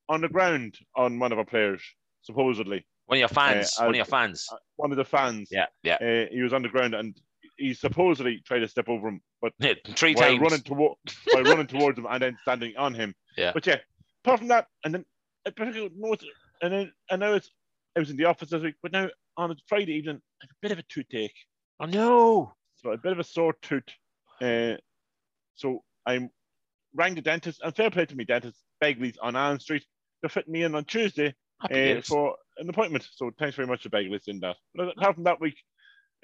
[0.07, 1.83] on the ground on one of our players,
[2.23, 2.85] supposedly.
[3.05, 3.77] One of your fans.
[3.79, 4.47] Uh, one of your fans.
[4.51, 5.49] Uh, One of the fans.
[5.51, 5.95] Yeah, yeah.
[5.95, 7.15] Uh, he was on the ground and
[7.57, 9.53] he supposedly tried to step over him, but
[9.95, 10.39] Three while times.
[10.41, 10.95] running toward
[11.33, 13.13] while running towards him and then standing on him.
[13.37, 13.51] Yeah.
[13.53, 13.77] But yeah,
[14.23, 15.05] apart from that, and then
[15.45, 16.31] I particularly noticed,
[16.61, 17.51] and then I know it's
[17.99, 20.51] I was in the office this week, but now on a Friday evening, I have
[20.51, 21.35] a bit of a toothache,
[21.81, 22.53] oh, no.
[22.77, 23.83] so a bit of a sore tooth.
[24.41, 24.75] Uh,
[25.55, 26.29] so I
[26.95, 29.83] rang the dentist, and fair play to me, dentist Begley's on Allen Street.
[30.21, 33.05] They're fitting me in on Tuesday uh, for an appointment.
[33.15, 34.55] So thanks very much to Begley's in that.
[34.73, 35.57] But apart from that week.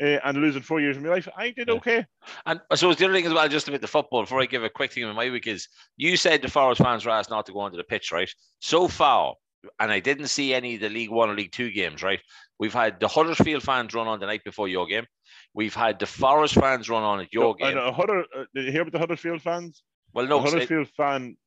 [0.02, 1.76] Uh, and losing four years of my life, I did Yeah.
[1.76, 2.06] okay.
[2.46, 4.62] And I suppose the other thing as well, just about the football, before I give
[4.62, 7.46] a quick thing on my week, is you said the Forest fans were asked not
[7.46, 8.30] to go onto the pitch, right?
[8.60, 9.36] So far,
[9.80, 12.20] and I didn't see any of the League One or League Two games, right?
[12.60, 15.06] We've had the Huddersfield fans run on the night before your game.
[15.54, 17.78] We've had the Forest fans run on at your And game.
[17.78, 19.84] a Hudder, uh, did you hear about the Huddersfield fans?
[20.14, 20.40] Well, no.
[20.40, 21.38] no, I- Huddersfield fan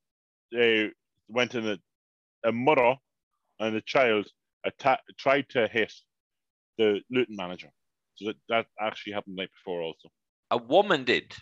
[0.58, 0.88] uh,
[1.28, 1.78] went in a,
[2.46, 2.94] a mother
[3.60, 4.26] and a child
[4.66, 5.92] atta- tried to hit
[6.78, 7.68] the Luton manager.
[8.16, 10.08] So that, that actually happened the night before also.
[10.50, 11.34] a woman did.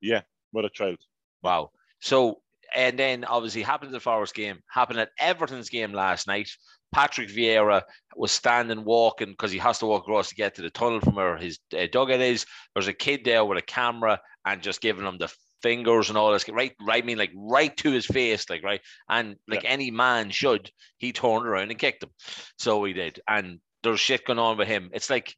[0.00, 0.98] Yeah, What a child.
[1.42, 1.70] Wow.
[2.00, 2.42] So,
[2.74, 6.48] and then obviously happened at the Forest game, happened at Everton's game last night.
[6.92, 7.82] Patrick Vieira
[8.16, 11.14] was standing walking because he has to walk across to get to the tunnel from
[11.14, 12.44] where his uh, dugout is.
[12.74, 15.32] There's a kid there with a camera and just giving him the
[15.62, 16.72] fingers and all this, right?
[16.80, 18.80] Right, I mean, like right to his face, like right.
[19.08, 22.10] And like any man should, he turned around and kicked him.
[22.58, 23.20] So he did.
[23.26, 24.90] And there's shit going on with him.
[24.92, 25.34] It's like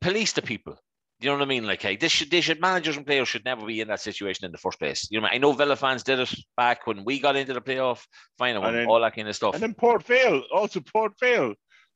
[0.00, 0.76] police the people.
[1.20, 1.66] You know what I mean?
[1.66, 4.44] Like, hey, this should, they should managers and players should never be in that situation
[4.44, 5.08] in the first place.
[5.10, 5.34] You know, I, mean?
[5.34, 8.04] I know Villa fans did it back when we got into the playoff
[8.38, 9.54] final, And then- all that kind of stuff.
[9.54, 11.54] And then Port Vale, also Port Vale.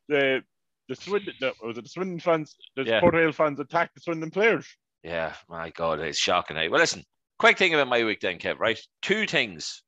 [0.09, 0.43] The
[0.89, 2.99] the Swindon, the, was it the Swindon fans, the Yeah.
[3.01, 4.67] Port Vale fans attacked the Swindon players.
[5.05, 6.57] Yeah, my God, it's shocking.
[6.57, 6.67] eh?
[6.69, 7.05] Well, listen,
[7.39, 8.79] quick thing about my week then, Kev, right?
[9.03, 9.83] Two things.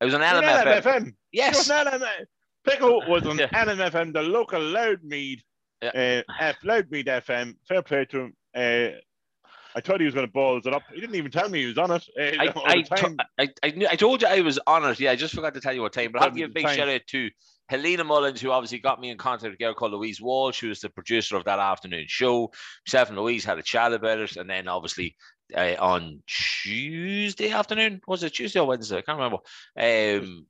[0.00, 0.82] It was an LMFM.
[0.82, 0.96] LMFM.
[0.96, 1.70] It was Yes.
[1.70, 2.24] an LMFM.
[2.66, 3.48] Pickle was on Yeah.
[3.48, 5.42] LMFM, the local Louth Meath,
[5.92, 6.22] Yeah.
[6.28, 7.54] uh, F, Louth Meath FM.
[7.68, 8.34] Fair play to him.
[8.54, 8.98] Uh,
[9.76, 10.82] I thought he was going to balls it up.
[10.92, 12.04] He didn't even tell me he was on it.
[12.16, 15.00] Uh, I, I, to- I, I, knew, I told you I was on it.
[15.00, 16.12] Yeah, I just forgot to tell you what time.
[16.12, 16.76] But I have to Told me give a big time.
[16.76, 17.30] shout out to
[17.68, 20.68] Helena Mullins, who obviously got me in contact with a girl called Louise Walsh, who
[20.68, 22.52] was the producer of that afternoon show.
[22.86, 24.36] Myself and Louise had a chat about it.
[24.36, 25.16] And then obviously
[25.56, 28.98] uh, on Tuesday afternoon, was it Tuesday or Wednesday?
[28.98, 29.38] I can't remember.
[29.78, 30.46] Um,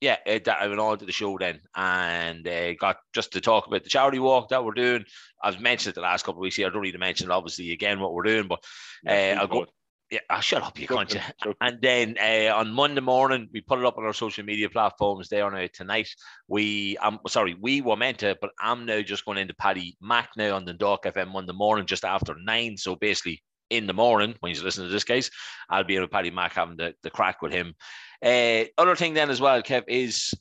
[0.00, 3.66] yeah, uh, I went on to the show then and uh, got just to talk
[3.66, 5.04] about the charity walk that we're doing.
[5.42, 6.66] I've mentioned it the last couple of weeks here.
[6.66, 8.62] I don't need to mention it obviously again what we're doing, but
[9.08, 9.66] uh, I'll go-.
[10.10, 11.16] Yeah, oh, shut up, you can't.
[11.60, 15.28] And then uh, on Monday morning, we put it up on our social media platforms
[15.28, 16.08] there now tonight.
[16.46, 20.28] We, um, sorry, we were meant to, but I'm now just going into Paddy Mac
[20.36, 22.76] now on the Dock FM Monday morning just after nine.
[22.76, 25.30] So basically, in the morning when he's listening to this case,
[25.68, 27.74] I'll be in with Paddy Mac having the, the crack with him.
[28.24, 30.32] Uh, other thing then as well, Kev, is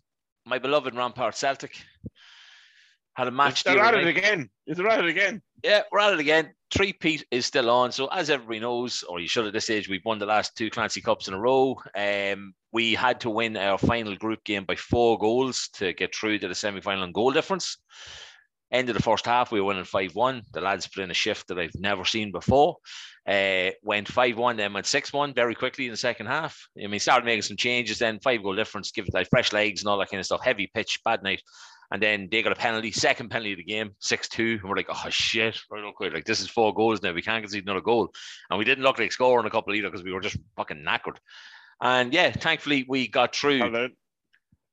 [0.45, 1.75] my beloved Rampart Celtic
[3.15, 3.63] had a match.
[3.63, 4.49] the They're at it again.
[4.67, 5.41] It at it again?
[5.63, 6.53] Yeah, we're at it again.
[6.71, 7.91] Three Pete is still on.
[7.91, 10.69] So as everybody knows, or you should at this stage, we've won the last two
[10.69, 11.79] Clancy Cups in a row.
[11.95, 16.39] Um, we had to win our final group game by four goals to get through
[16.39, 17.77] to the semi-final in goal difference.
[18.71, 20.41] End of the first half, we were winning 5-1.
[20.51, 22.75] The lads put in a shift that I've never seen before.
[23.27, 26.67] Uh, went 5-1, then went 6-1 very quickly in the second half.
[26.81, 29.81] I mean, started making some changes then, five goal difference, give it like fresh legs
[29.81, 30.43] and all that kind of stuff.
[30.43, 31.41] Heavy pitch, bad night.
[31.91, 34.59] And then they got a penalty, second penalty of the game, 6 2.
[34.61, 36.09] And we're like, oh shit, right, okay.
[36.09, 37.13] Like, this is four goals now.
[37.13, 38.11] We can't concede another goal.
[38.49, 41.17] And we didn't look like scoring a couple either because we were just fucking knackered.
[41.81, 43.89] And yeah, thankfully we got through.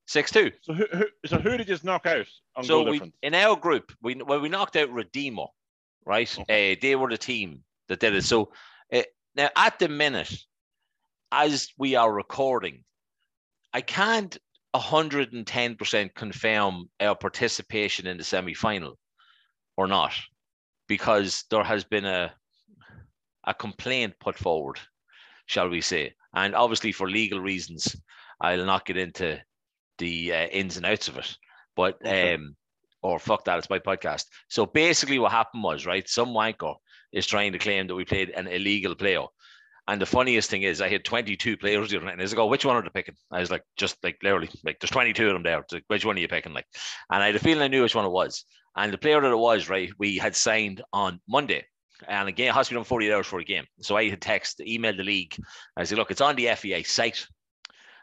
[0.09, 0.51] 6 2.
[0.61, 3.15] So who, who so who did you just knock out on So we, difference?
[3.23, 5.47] in our group, we well, we knocked out Redeemer,
[6.05, 6.39] right?
[6.39, 8.25] Uh, they were the team that did it.
[8.25, 8.53] So
[8.93, 9.03] uh,
[9.35, 10.33] now at the minute,
[11.31, 12.85] as we are recording,
[13.73, 14.37] I can't
[14.75, 18.99] 110% confirm our participation in the semi-final
[19.77, 20.13] or not,
[20.89, 22.33] because there has been a
[23.45, 24.79] a complaint put forward,
[25.47, 27.97] shall we say, and obviously for legal reasons,
[28.41, 29.41] I'll not get into
[29.99, 31.37] the uh, ins and outs of it.
[31.75, 32.57] But um,
[33.03, 34.27] or fuck that, it's my podcast.
[34.49, 36.09] So basically, what happened was right.
[36.09, 36.77] Some wanker
[37.13, 39.25] is trying to claim that we played an illegal player.
[39.89, 42.45] And the funniest thing is, I had 22 players the other night, and I go,
[42.45, 45.27] oh, "Which one are they picking?" I was like, "Just like literally, like there's 22
[45.27, 45.65] of them there.
[45.73, 46.67] Like, which one are you picking?" Like,
[47.11, 48.45] and I had a feeling I knew which one it was.
[48.77, 51.67] And the player that it was, right, we had signed on Monday,
[52.07, 53.67] and again, it has to be done 48 hours for a game.
[53.81, 55.35] So I had text, emailed the league.
[55.77, 57.27] I said, "Look, it's on the FAI site."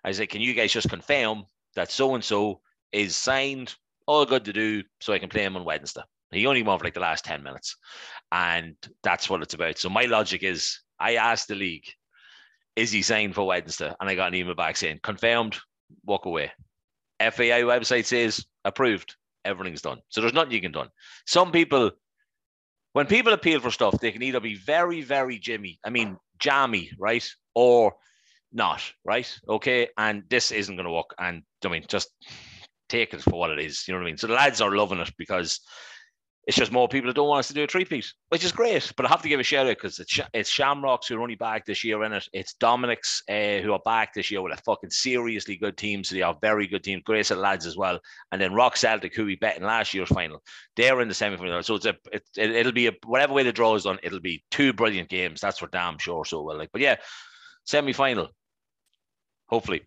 [0.03, 1.45] I said, "Can you guys just confirm
[1.75, 3.73] that so and so is signed,
[4.05, 6.85] all good to do, so I can play him on Wednesday?" He only won for
[6.85, 7.75] like the last 10 minutes.
[8.31, 9.77] And that's what it's about.
[9.77, 11.85] So my logic is I asked the league,
[12.75, 13.91] is he signed for Wednesday?
[13.99, 15.57] And I got an email back saying, confirmed,
[16.05, 16.51] walk away.
[17.19, 19.99] FAI website says approved, everything's done.
[20.09, 20.83] So there's nothing you can do.
[21.25, 21.91] Some people,
[22.93, 26.91] when people appeal for stuff, they can either be very, very Jimmy, I mean, jammy,
[26.97, 27.27] right?
[27.55, 27.93] Or
[28.53, 29.39] not, right?
[29.47, 29.89] Okay.
[29.97, 31.13] And this isn't going to work.
[31.19, 32.09] And I mean, just
[32.87, 33.87] take it for what it is.
[33.87, 34.17] You know what I mean?
[34.17, 35.59] So the lads are loving it because
[36.49, 38.91] it's just more people that don't want us to do a three-piece, which is great.
[38.97, 41.35] But I have to give a shout out because it's, it's Shamrocks who are only
[41.35, 42.27] back this year in it.
[42.33, 46.03] It's Dominic's uh, who are back this year with a fucking seriously good team.
[46.03, 47.99] So they are very good team, great set lads as well.
[48.31, 50.41] And then Rock Celtic, who we bet in last year's final,
[50.75, 51.61] they're in the semi-final.
[51.61, 54.19] So it's a it, it, it'll be a whatever way the draw is done, it'll
[54.19, 55.41] be two brilliant games.
[55.41, 56.25] That's for damn sure.
[56.25, 56.95] So well, like, but yeah,
[57.65, 58.27] semi-final,
[59.47, 59.83] hopefully.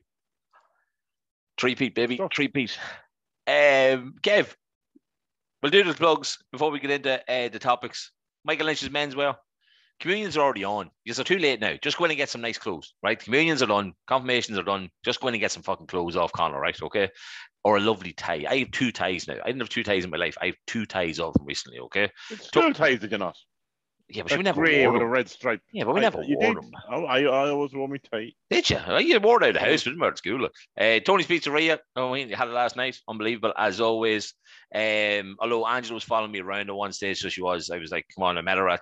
[1.58, 2.28] Three-peat, baby, Sure.
[2.32, 2.78] three-peat.
[3.48, 4.54] Um, Kev,
[5.62, 8.10] We'll do the plugs before we get into uh, the topics.
[8.44, 9.36] Michael Lynch's menswear.
[10.00, 10.90] Communions are already on.
[11.04, 11.76] You're so too late now.
[11.80, 13.16] Just go in and get some nice clothes, right?
[13.16, 13.92] Communions are done.
[14.08, 14.90] Confirmations are done.
[15.04, 16.76] Just go in and get some fucking clothes off Connor, right?
[16.82, 17.08] Okay.
[17.62, 18.44] Or a lovely tie.
[18.48, 19.36] I have two ties now.
[19.44, 20.36] I didn't have two ties in my life.
[20.42, 22.10] I have two ties of them recently, okay?
[22.30, 23.36] It's still ties, did you not?
[24.14, 25.60] Yeah, but we never grey wore with a red stripe.
[25.72, 26.62] Yeah, but we I- never you wore did.
[26.62, 26.70] them.
[26.90, 28.32] Oh, I, I always wore me tie.
[28.50, 28.78] Did you?
[28.86, 30.48] Oh, You wore it out of the house, didn't wear it at school.
[30.78, 31.78] Uh, Tony's Pizzeria.
[31.96, 32.98] Oh, we had it last night.
[33.08, 34.34] Unbelievable, as always.
[34.74, 37.70] Um, although Angela was following me around at one stage, so she was.
[37.70, 38.80] I was like, come on, I met her at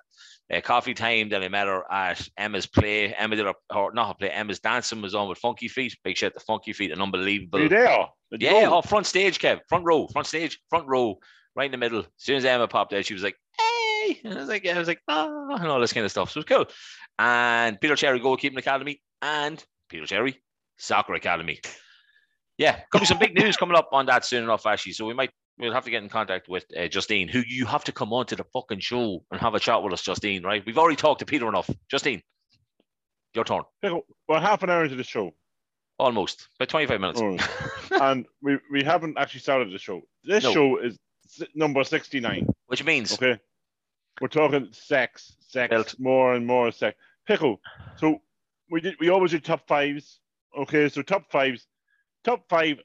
[0.52, 1.28] uh, coffee time.
[1.28, 3.12] Then I met her at Emma's play.
[3.14, 3.54] Emma did her,
[3.92, 4.30] not her play.
[4.30, 5.96] Emma's dancing was on with Funky Feet.
[6.04, 7.58] Big shout to Funky Feet, an unbelievable.
[7.58, 8.06] Were you there?
[8.32, 9.60] Did Yeah, oh, front stage, Kev.
[9.68, 11.18] Front row, front stage, front row,
[11.56, 12.00] right in the middle.
[12.00, 13.36] As soon as Emma popped out, she was like,
[14.06, 14.20] hey.
[14.24, 16.30] And I was like, yeah, I was like, ah, and all this kind of stuff.
[16.30, 16.66] So it was cool.
[17.18, 20.40] And Peter Cherry Goalkeeping Academy and Peter Cherry
[20.78, 21.60] Soccer Academy.
[22.58, 24.92] Yeah, could be some big news coming up on that soon enough, actually.
[24.92, 27.84] So we might we'll have to get in contact with uh, Justine, who you have
[27.84, 30.64] to come on to the fucking show and have a chat with us, Justine, right?
[30.64, 31.68] We've already talked to Peter enough.
[31.90, 32.22] Justine,
[33.34, 33.62] your turn.
[33.82, 35.32] We're half an hour into the show,
[35.98, 36.48] Almost.
[36.58, 37.20] About 25 minutes.
[37.22, 37.98] Oh.
[38.00, 40.00] and we, we haven't actually started the show.
[40.24, 40.52] This No.
[40.52, 40.98] show is
[41.54, 42.46] number 69.
[42.66, 43.38] Which means Okay.
[44.20, 45.94] We're talking sex, sex, Belt.
[45.98, 46.96] more and more sex.
[47.26, 47.60] Pickle.
[47.96, 48.20] So
[48.70, 48.96] we did.
[49.00, 50.20] We always do top fives.
[50.58, 51.66] Okay, so top fives,
[52.24, 52.78] top five.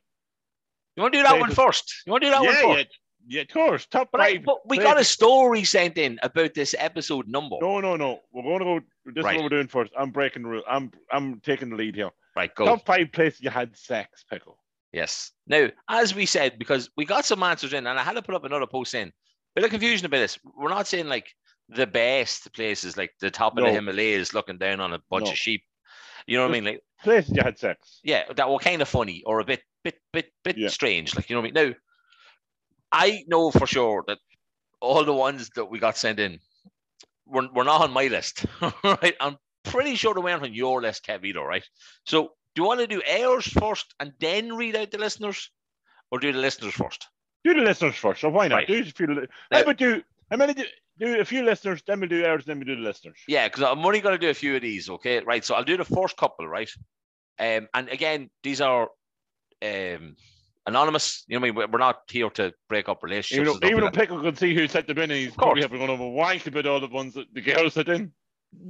[0.95, 1.81] you want to do that one David.
[2.05, 2.87] You want to do that yeah, one first?
[3.27, 3.85] yeah, yeah, of course.
[3.87, 4.43] Top But, I, five.
[4.45, 7.55] but we got a story sent in about this episode number.
[7.59, 8.21] No, no, no.
[8.31, 8.79] We're going to go.
[9.11, 9.35] This Right.
[9.35, 9.91] is what we're doing first.
[9.97, 10.63] I'm breaking the rule.
[10.69, 12.11] I'm I'm taking the lead here.
[12.35, 12.65] Right, go.
[12.65, 14.59] Top five places you had sex, pickle.
[14.93, 15.31] Yes.
[15.47, 18.35] Now, as we said, because we got some answers in, and I had to put
[18.35, 19.11] up another post in.
[19.55, 20.37] Bit of confusion about this.
[20.57, 21.33] We're not saying like
[21.69, 23.65] the best places, like the top of No.
[23.65, 25.31] the Himalayas, looking down on a bunch No.
[25.31, 25.63] of sheep.
[26.27, 26.65] You know what I mean?
[26.65, 27.99] Like, Places you had sex.
[28.03, 30.69] yeah, that were kind of funny or a bit, bit, bit, bit Yeah.
[30.69, 31.15] strange.
[31.15, 31.69] Like, you know what I mean?
[31.71, 31.75] Now,
[32.91, 34.19] I know for sure that
[34.81, 36.39] all the ones that we got sent in
[37.25, 38.45] were, were not on my list,
[38.83, 39.15] right?
[39.19, 41.67] I'm pretty sure they weren't on your list, Kev, either, right?
[42.05, 45.49] So, do you want to do ours first and then read out the listeners,
[46.11, 47.07] or do the listeners first?
[47.45, 48.19] Do the listeners first.
[48.21, 48.55] So why not?
[48.55, 48.67] Right.
[48.67, 49.07] Do a few.
[49.07, 50.01] li- Now- do.
[50.31, 50.65] I'm gonna do,
[50.97, 53.19] do a few listeners, then we'll do ours, then we'll do the listeners.
[53.27, 55.19] Yeah, because I'm only going to do a few of these, okay?
[55.19, 55.45] Right.
[55.45, 56.69] So I'll do the first couple, right?
[57.37, 58.89] Um, and again, these are
[59.61, 60.15] um
[60.65, 61.23] anonymous.
[61.27, 63.35] You know, what I mean, We're- not here to break up relationships.
[63.35, 63.93] Even and though, stuff even though like.
[63.93, 66.47] Pickle can see who sent them in, and he's Of probably having going over wank
[66.47, 68.11] about all the ones that the girls sent in.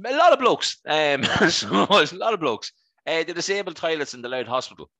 [0.04, 0.76] a lot of blokes.
[0.86, 2.72] Um, so a lot of blokes.
[3.06, 4.90] Uh, the disabled toilets in the Louth Hospital.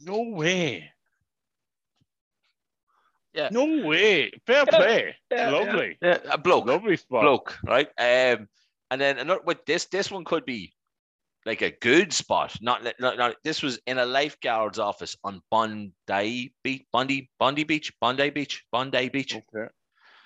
[0.00, 0.90] No way.
[3.34, 3.48] Yeah.
[3.50, 4.30] No way.
[4.46, 5.14] Fair play.
[5.30, 5.98] Yeah, Lovely.
[6.00, 6.66] Yeah, a bloke.
[6.66, 7.22] Lovely spot.
[7.22, 7.88] bloke, right?
[7.98, 8.48] Um,
[8.90, 10.72] and then another with this this one could be
[11.46, 12.56] like a good spot.
[12.62, 17.92] Not, not, not this was in a lifeguard's office on Bondi Beach, Bondi, Bondi Beach,
[18.00, 19.34] Bondi Beach, Bondi Beach.
[19.34, 19.68] Okay.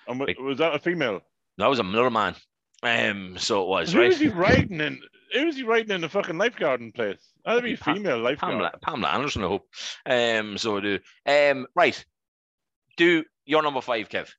[0.07, 1.21] And wa- was that a female?
[1.57, 2.35] That was another man.
[2.83, 4.07] Um, so it was Who right.
[4.09, 5.01] was he riding in?
[5.33, 7.19] Who was he riding in the fucking lifeguarding place?
[7.43, 8.53] That'd be a Pa- female lifeguard.
[8.53, 9.67] Pamela, Pamela Anderson, I hope.
[10.05, 10.99] Um, so I do.
[11.25, 12.05] Um, right.
[12.99, 14.29] Do your number five, Kev.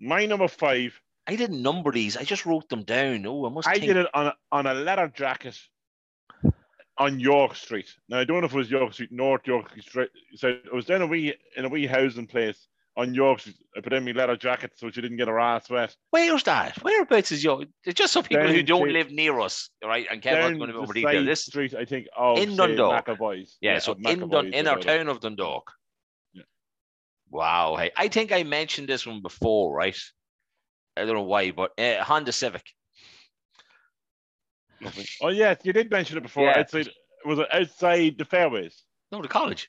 [0.00, 0.98] My number five.
[1.26, 2.16] I didn't number these.
[2.16, 3.26] I just wrote them down.
[3.26, 3.68] Oh, I must.
[3.68, 3.84] I think.
[3.84, 5.60] did it on a, on a leather jacket
[6.96, 7.94] on York Street.
[8.08, 10.08] Now I don't know if it was York Street, North York Street.
[10.36, 12.66] So it was down a wee in a wee housing place
[12.96, 13.56] on York Street.
[13.76, 15.94] I put in my leather jacket so she didn't get her ass wet.
[16.10, 16.82] Where's that?
[16.82, 17.64] Whereabouts is your?
[17.84, 20.06] It's just so people Down who don't to- live near us, right?
[20.10, 21.26] And Kevin's going to be over detail.
[21.26, 22.06] This, street, I think.
[22.16, 23.06] Of In Dundalk.
[23.06, 23.58] McAvoy's.
[23.60, 23.78] yeah.
[23.80, 25.70] So of in Dun, in our town of Dundalk.
[27.30, 27.76] Wow.
[27.76, 29.96] Hey, I think I mentioned this one before, right?
[30.96, 32.64] I don't know why, but uh, Honda Civic.
[35.20, 36.44] Oh yes, you did mention it before.
[36.44, 36.60] Yeah.
[36.60, 36.88] Outside
[37.24, 38.84] was it outside the fairways?
[39.10, 39.68] No, the college.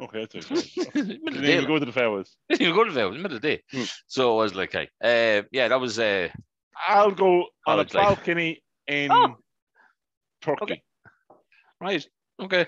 [0.00, 0.94] Okay, that's it.
[0.94, 1.52] middle Didn't day.
[1.56, 2.34] even go to the fairways.
[2.58, 3.62] Even go to the fairways, middle of the day.
[3.70, 3.84] Hmm.
[4.06, 6.28] So I was like, hey, uh, yeah, that was uh,
[6.88, 8.04] I'll go on a College life.
[8.16, 9.36] balcony in Oh.
[10.40, 10.62] Turkey.
[10.62, 10.82] Okay.
[11.82, 12.06] right.
[12.40, 12.66] Okay.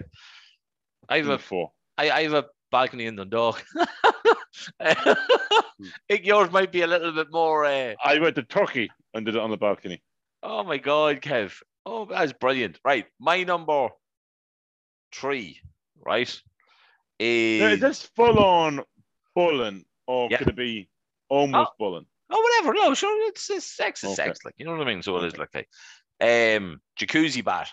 [1.09, 1.73] I have a four.
[1.97, 3.65] I, I have a balcony in Dundalk.
[4.81, 5.17] I
[6.09, 7.65] think yours might be a little bit more.
[7.65, 10.03] Uh, I went to Turkey and did it on the balcony.
[10.43, 11.53] oh my God, Kev.
[11.87, 12.79] Oh, that's brilliant.
[12.85, 13.07] Right.
[13.21, 13.89] My number
[15.13, 15.61] three,
[16.05, 16.29] right,
[17.21, 17.75] Now, is.
[17.75, 18.81] is this full on
[19.37, 20.39] bulling or Yeah.
[20.39, 20.89] could it be
[21.29, 22.07] almost bulling?
[22.31, 22.75] oh, whatever.
[22.75, 23.29] No, sure.
[23.29, 24.29] It's, it's sex is Okay.
[24.29, 24.39] sex.
[24.45, 25.03] Like, you know what I mean?
[25.03, 26.57] So it is like, hey.
[26.57, 27.71] um, jacuzzi bath.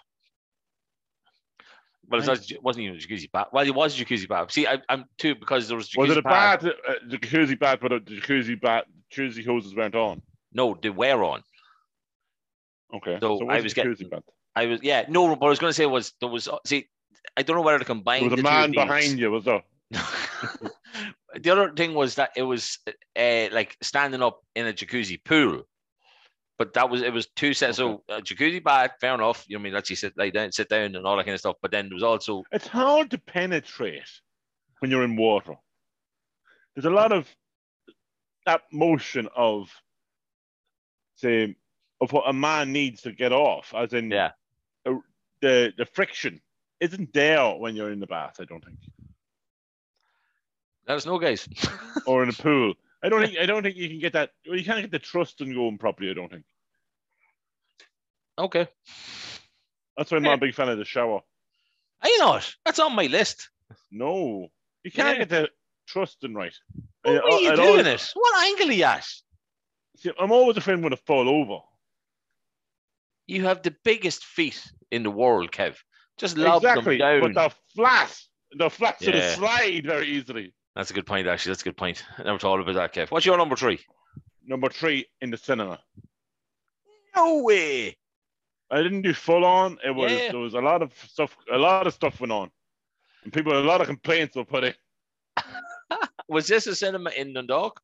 [2.10, 2.40] Well, it's Nice.
[2.40, 3.48] not, it wasn't even a jacuzzi bath.
[3.54, 4.52] Well, it was a jacuzzi bath.
[4.52, 6.66] See, I, I'm too because there was jacuzzi Was it a bath.
[6.66, 6.72] uh,
[7.08, 10.22] the jacuzzi bath, but the jacuzzi bath, jacuzzi hoses weren't on?
[10.54, 11.44] No, they were on.
[12.96, 13.18] Okay.
[13.22, 14.24] So it I was was getting- bath.
[14.56, 16.90] I was yeah no, but I was going to say was there was see
[17.38, 18.22] I don't know whether to combine.
[18.22, 19.64] There was a the of man behind you, was there?
[21.36, 22.80] the other thing was that it was
[23.18, 25.64] uh, like standing up in a jacuzzi pool,
[26.60, 27.78] but that was it was two sets.
[27.78, 29.46] So a jacuzzi bath, fair enough.
[29.48, 31.24] You know, what I mean, let you sit lie down, sit down, and all that
[31.26, 31.56] kind of stuff.
[31.62, 34.04] But then there was also It's hard to penetrate
[34.80, 35.56] when you're in water.
[36.76, 37.28] There's a lot of
[38.46, 39.70] that motion of,
[41.16, 41.56] say,
[42.02, 44.32] of what a man needs to get off, as in Yeah.
[44.86, 44.96] uh,
[45.42, 46.42] the the friction
[46.82, 48.36] isn't there when you're in the bath.
[48.40, 48.78] I don't think,
[50.88, 51.48] let us know, guys.
[52.06, 52.74] or in a pool.
[53.04, 54.32] I don't think I don't think you can get that.
[54.48, 56.10] Well, you can't get the trust and going properly.
[56.10, 56.44] I don't think.
[58.38, 58.68] okay,
[59.98, 61.22] That's why I'm not a big fan of the shower.
[62.02, 62.56] I know it.
[62.66, 63.50] That's on my list.
[63.92, 64.48] No,
[64.84, 65.26] you can't Yeah.
[65.26, 65.50] get the
[65.88, 66.54] trust in right.
[67.04, 68.12] What I- are you I'd doing always- it?
[68.14, 69.06] What angle are you at?
[69.98, 71.60] See, I'm always afraid when I fall over.
[73.28, 75.78] You have the biggest feet in the world, Kev.
[76.18, 77.34] Just lob exactly, them down.
[77.34, 78.22] but they're flat.
[78.52, 80.54] They're flat, so they slide very easily.
[80.80, 81.50] That's a good point, actually.
[81.50, 82.06] That's a good point.
[82.18, 83.12] I never thought about that, Kev.
[83.12, 83.82] What's your number three?
[84.46, 85.78] Number three in the cinema.
[87.14, 87.98] No way.
[88.72, 89.78] I didn't do full on.
[89.84, 90.32] It was Yeah.
[90.32, 91.36] there was a lot of stuff.
[91.52, 92.50] A lot of stuff went on,
[93.26, 94.74] and people a lot of complaints were put in.
[96.30, 97.82] Was this a cinema in Dundalk?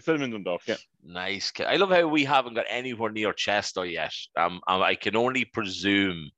[0.00, 0.76] Cinema in Dundalk, yeah.
[1.04, 1.52] Nice.
[1.60, 4.14] I love how we haven't got anywhere near Chester yet.
[4.38, 6.30] Um, um, I can only presume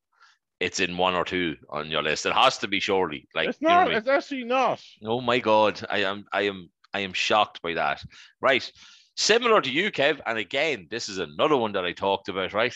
[0.59, 2.25] it's in one or two on your list.
[2.25, 3.27] It has to be surely.
[3.35, 3.81] Like it's you know not.
[3.81, 3.97] I mean?
[3.97, 4.81] It's actually not.
[5.03, 8.03] Oh my god, I am I am I am shocked by that.
[8.41, 8.69] Right.
[9.17, 12.75] Similar to you, Kev, and again, this is another one that I talked about, right?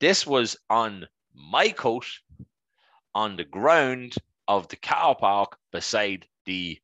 [0.00, 2.06] This was on my coat
[3.14, 4.14] on the ground
[4.48, 6.78] of the car park beside the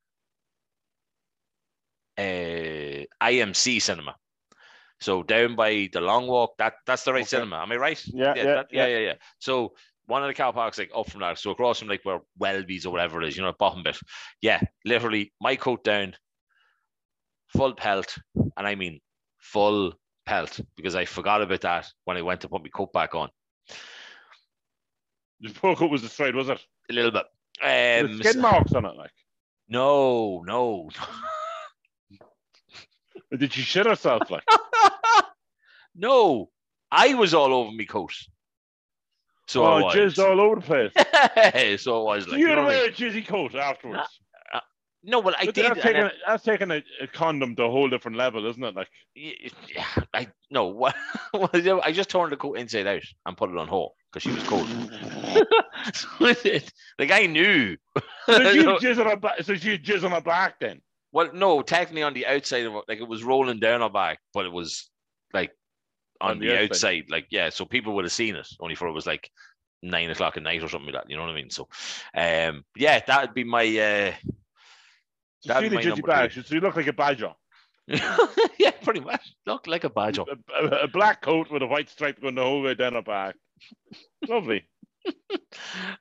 [2.18, 4.14] uh, IMC cinema.
[5.01, 7.29] So down by the long walk, that that's the right Okay.
[7.29, 7.59] cinema.
[7.59, 8.03] Am I right?
[8.07, 8.99] Yeah, yeah, that- yeah, yeah.
[8.99, 9.14] yeah, yeah.
[9.38, 9.75] So
[10.07, 11.38] one of the car parks like up from that.
[11.38, 13.99] So across from like where Welby's or whatever it is, you know, bottom bit.
[14.43, 16.14] Yeah, literally my coat down,
[17.49, 19.01] full pelt, and I mean
[19.38, 19.95] full
[20.27, 23.29] pelt because I forgot about that when I went to put my coat back on
[25.40, 26.61] The poor coat was destroyed, was it?
[26.90, 27.25] a little bit.
[27.61, 29.12] The Um, skin marks on it, like.
[29.69, 30.88] no, no.
[33.37, 34.45] Did she shit herself, like?
[35.95, 36.51] no,
[36.90, 38.12] I was all over my coat.
[39.46, 39.94] So oh, I was.
[39.94, 40.92] jizzed all over the place.
[41.83, 42.90] so it was like you you had know to what I wear mean?
[42.90, 44.20] a jizzy coat afterwards.
[44.52, 44.61] Uh, uh,
[45.02, 45.64] no, well I But did.
[45.66, 48.62] That's taking, then- a, that's taking a, a condom to a whole different level, isn't
[48.64, 48.74] it?
[48.74, 49.50] Like, Yeah,
[50.14, 50.66] I no.
[50.68, 50.94] What?
[51.54, 54.42] I just turned the coat inside out and put it on hold because she was
[54.44, 54.66] cold.
[55.92, 57.76] So it- the guy knew.
[58.24, 59.42] so she No, jizz on her back.
[59.42, 60.80] So she jizz on her back then.
[61.12, 64.20] well, no, technically on the outside of it, like it was rolling down her back,
[64.33, 64.88] but it was
[65.35, 65.50] like
[66.25, 66.69] on, On the the, outside.
[66.99, 67.05] outside.
[67.11, 67.51] like yeah.
[67.51, 69.31] So people would have seen it only for it was like
[69.83, 71.11] nine o'clock at night or something like that.
[71.11, 71.51] You know what I mean?
[71.51, 71.69] So,
[72.17, 73.65] um, yeah, that would be my.
[73.65, 74.13] uh
[75.47, 76.43] That'd be the my number two.
[76.43, 77.33] So you look like a badger.
[77.87, 79.35] yeah, pretty much.
[79.47, 80.23] Look like a badger.
[80.23, 83.03] A, a- a black coat with a white stripe going the whole way down her
[83.03, 83.37] back.
[84.29, 84.65] Lovely.
[85.07, 85.11] You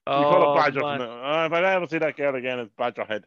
[0.08, 0.80] call Oh, it badger.
[0.80, 3.26] The, uh, if I ever see that girl again, it's badger head.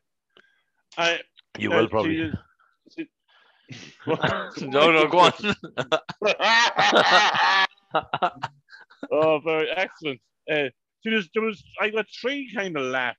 [0.97, 1.21] I,
[1.59, 2.33] You uh, will probably.
[3.71, 5.33] She- no, no, go on.
[9.11, 10.21] oh, very excellent.
[10.51, 10.69] Uh,
[11.03, 13.19] so there's, there was I got three kind of left,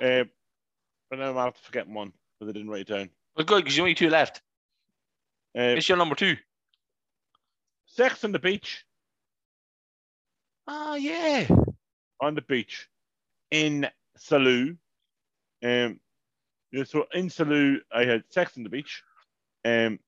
[0.00, 0.24] uh,
[1.10, 3.10] but now I have to forget one because I didn't write it down.
[3.36, 4.42] Well, good, because you only two left.
[5.56, 6.36] Uh, It's your number two.
[7.86, 8.84] sex on the beach,
[10.66, 11.46] Oh, yeah.
[12.20, 12.88] on the beach,
[13.50, 13.86] in
[14.18, 14.76] Salou.
[15.64, 16.00] Um,
[16.72, 19.02] yeah, so in Salou, I had sex on the beach.
[19.64, 19.98] Um,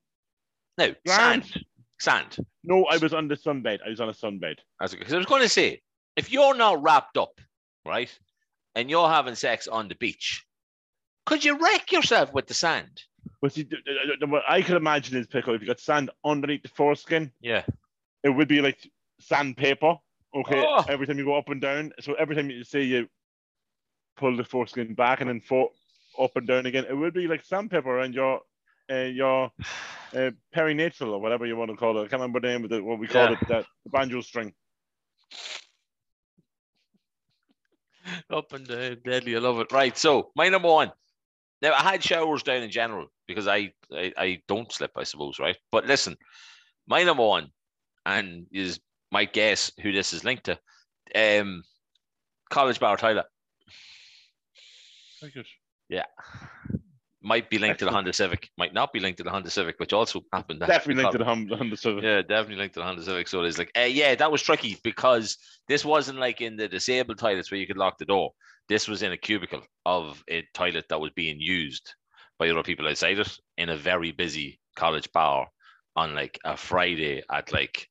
[0.78, 1.44] No, Grand.
[1.46, 1.64] sand.
[2.00, 2.36] Sand.
[2.64, 3.78] no, I was on the sunbed.
[3.84, 4.56] I was on a sunbed.
[4.80, 5.80] Because I was going to say,
[6.16, 7.40] if you're not wrapped up,
[7.86, 8.10] right,
[8.74, 10.44] and you're having sex on the beach,
[11.26, 13.02] could you wreck yourself with the sand?
[13.40, 13.66] But see,
[14.26, 17.64] what I could imagine is pickle if you got sand underneath the foreskin, Yeah.
[18.22, 18.90] it would be like
[19.20, 19.96] sandpaper.
[20.34, 20.84] Okay, Oh.
[20.88, 21.92] every time you go up and down.
[22.00, 23.08] So every time you say you
[24.16, 25.70] pull the foreskin back and then for,
[26.18, 28.40] up and down again, it would be like sandpaper around your
[28.90, 29.51] uh, your
[30.14, 32.03] uh, perinatal or whatever you want to call it.
[32.03, 33.33] I can't remember the name of it, what we call Yeah.
[33.33, 34.53] it, that the banjo string.
[38.31, 39.35] Up and down, deadly.
[39.35, 39.73] I love it.
[39.73, 39.97] Right.
[39.97, 40.92] So, my number one.
[41.62, 45.38] Now, I had showers down in general because I, I, I don't slip, I suppose,
[45.38, 45.57] right?
[45.73, 46.16] But listen,
[46.87, 47.49] my number one,
[48.05, 50.59] and is my guess who this is linked to,
[51.14, 51.62] um,
[52.51, 53.25] College Bar Toilet.
[55.20, 55.47] Very good.
[57.26, 59.80] Might be linked to the Honda Civic, might not be linked to the Honda Civic,
[59.80, 60.60] which also happened.
[60.60, 62.04] Definitely linked to the Honda Civic.
[62.04, 63.28] Yeah, definitely linked to the Honda Civic.
[63.28, 66.68] So it is like, uh, yeah, that was tricky because this wasn't like in the
[66.68, 68.32] disabled toilets where you could lock the door.
[68.68, 71.94] This was in a cubicle of a toilet that was being used
[72.38, 75.48] by other people outside it in a very busy college bar
[75.96, 77.88] on like a Friday at like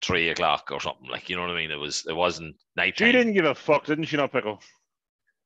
[0.00, 1.10] three o'clock or something.
[1.10, 1.70] Like, you know what I mean?
[1.70, 4.16] It was, it wasn't night She didn't give a fuck, didn't she?
[4.16, 4.60] Not pickle.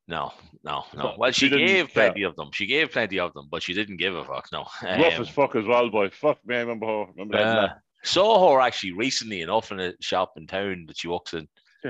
[0.07, 0.33] No,
[0.63, 1.03] no, no.
[1.03, 2.49] No, Well, she she, gave plenty of them.
[2.51, 4.47] She gave plenty of them, but she didn't give a fuck.
[4.51, 4.65] No.
[4.83, 6.09] Rough Um, as fuck as well, boy.
[6.09, 7.05] Fuck me, I remember her.
[7.15, 7.45] Remember that?
[7.57, 11.47] Uh, saw her actually recently enough in a shop in town that she works in.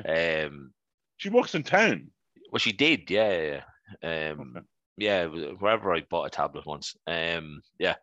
[0.07, 0.73] Um,
[1.17, 2.11] She works in town.
[2.51, 3.61] well, she did, yeah, yeah,
[4.03, 4.29] yeah.
[4.31, 4.65] Um, Okay.
[4.97, 6.95] yeah, wherever I bought a tablet once.
[7.07, 7.95] Um, yeah,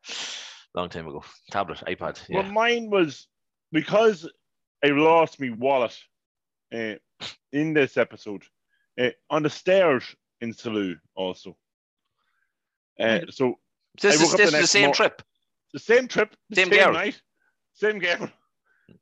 [0.75, 1.23] long time ago.
[1.51, 2.21] Tablet, iPad.
[2.31, 3.27] Well, mine was
[3.73, 4.29] because
[4.85, 5.97] I lost my wallet
[6.75, 6.94] uh,
[7.53, 8.42] in this episode
[8.98, 10.04] uh, on the stairs
[10.40, 11.56] in Salou also.
[13.00, 13.58] Uh, so
[14.00, 15.22] this is this the the same trip.
[15.72, 16.92] the same trip, the Same same, girl.
[16.92, 17.20] night,
[17.72, 18.30] same girl,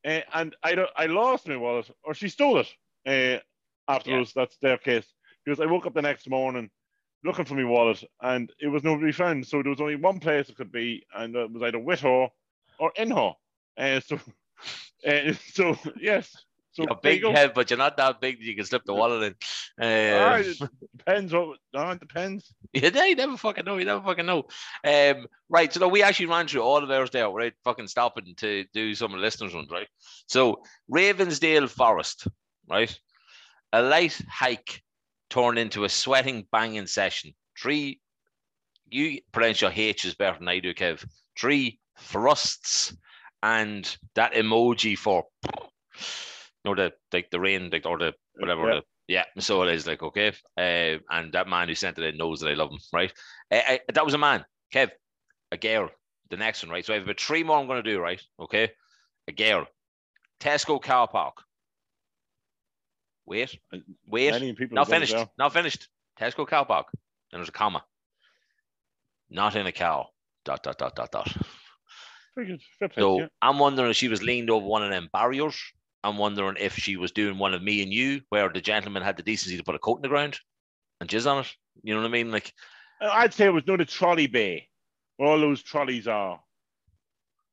[0.05, 2.67] uh, and I don't, I lost my wallet or she stole it
[3.07, 4.33] uh, afterwards.
[4.33, 5.05] That's their case
[5.45, 6.69] because I woke up the next morning
[7.23, 9.45] looking for my wallet and it was nobody found.
[9.47, 12.29] So there was only one place it could be, and it was either with her
[12.79, 13.33] or in her.
[13.77, 14.19] Uh, so,
[15.07, 16.35] uh, so yes.
[16.77, 18.83] So You're there you big head, but you're not that big that you can slip
[18.85, 19.35] the wallet in.
[19.79, 20.59] Uh, it
[20.97, 21.33] depends.
[21.33, 22.51] What, no, it depends.
[22.73, 23.77] Yeah, you never fucking know.
[23.77, 24.45] You never fucking know.
[24.83, 25.71] Um, right.
[25.71, 28.95] So no, we actually ran through all of ours there without fucking stopping to do
[28.95, 29.87] some of the listeners' ones, right?
[30.27, 32.27] So Ravensdale Forest,
[32.67, 32.95] right?
[33.73, 34.81] A light hike
[35.29, 37.35] turned into a sweating banging session.
[37.59, 38.01] Three,
[38.89, 41.05] you pronounce your H's better than I do, Kev.
[41.39, 42.95] Three thrusts
[43.43, 45.25] and that emoji for,
[46.69, 48.67] you know, the like the rain, like or the whatever.
[48.67, 48.75] Yeah.
[48.75, 52.17] The, yeah, so it is like okay, uh, and that man who sent it in
[52.17, 53.13] knows that I love him, right?
[53.49, 54.43] Uh, I, that was a man,
[54.73, 54.91] Kev,
[55.51, 55.89] a girl
[56.29, 56.85] the next one, right?
[56.85, 58.21] So I have about three more I'm going to do, right?
[58.39, 58.71] Okay.
[59.27, 59.65] A girl.
[60.39, 61.35] Tesco car park.
[63.25, 63.57] Wait,
[64.07, 64.31] wait.
[64.31, 65.27] Not have done it finished.
[65.37, 65.87] Not finished.
[66.19, 66.87] Tesco car park.
[67.31, 67.83] And there's a comma.
[69.29, 70.07] Not in a cow.
[70.45, 71.37] Dot dot dot dot dot.
[72.35, 72.61] Very good.
[72.79, 73.27] Fair play, So yeah.
[73.41, 75.59] I'm wondering if she was leaned over one of them barriers.
[76.07, 79.17] I'm wondering if she was doing one of me and you, where the gentleman had
[79.17, 80.39] the decency to put a coat in the ground
[81.01, 81.53] and jizz on it.
[81.83, 82.31] You know what I mean?
[82.31, 82.53] Like,
[83.01, 84.69] Uh, I'd say it was not a trolley bay,
[85.17, 86.39] where all those trolleys are.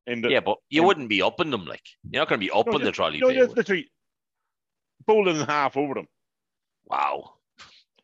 [0.06, 1.64] In the, yeah, but you in- wouldn't be up in them.
[1.66, 3.18] Like, you're not going to be upping the just- trolley.
[3.20, 3.90] no, bay, would- literally
[5.06, 6.06] folded in half over them.
[6.86, 7.34] Wow.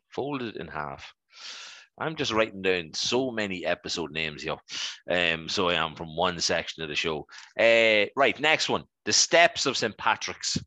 [0.09, 1.13] Folded in half.
[2.01, 4.55] I'm just writing down so many episode names here.
[5.09, 7.27] Um, so I am from one section of the show.
[7.59, 8.83] Uh, right, next one.
[9.05, 9.95] The steps of St.
[9.97, 10.57] Patrick's.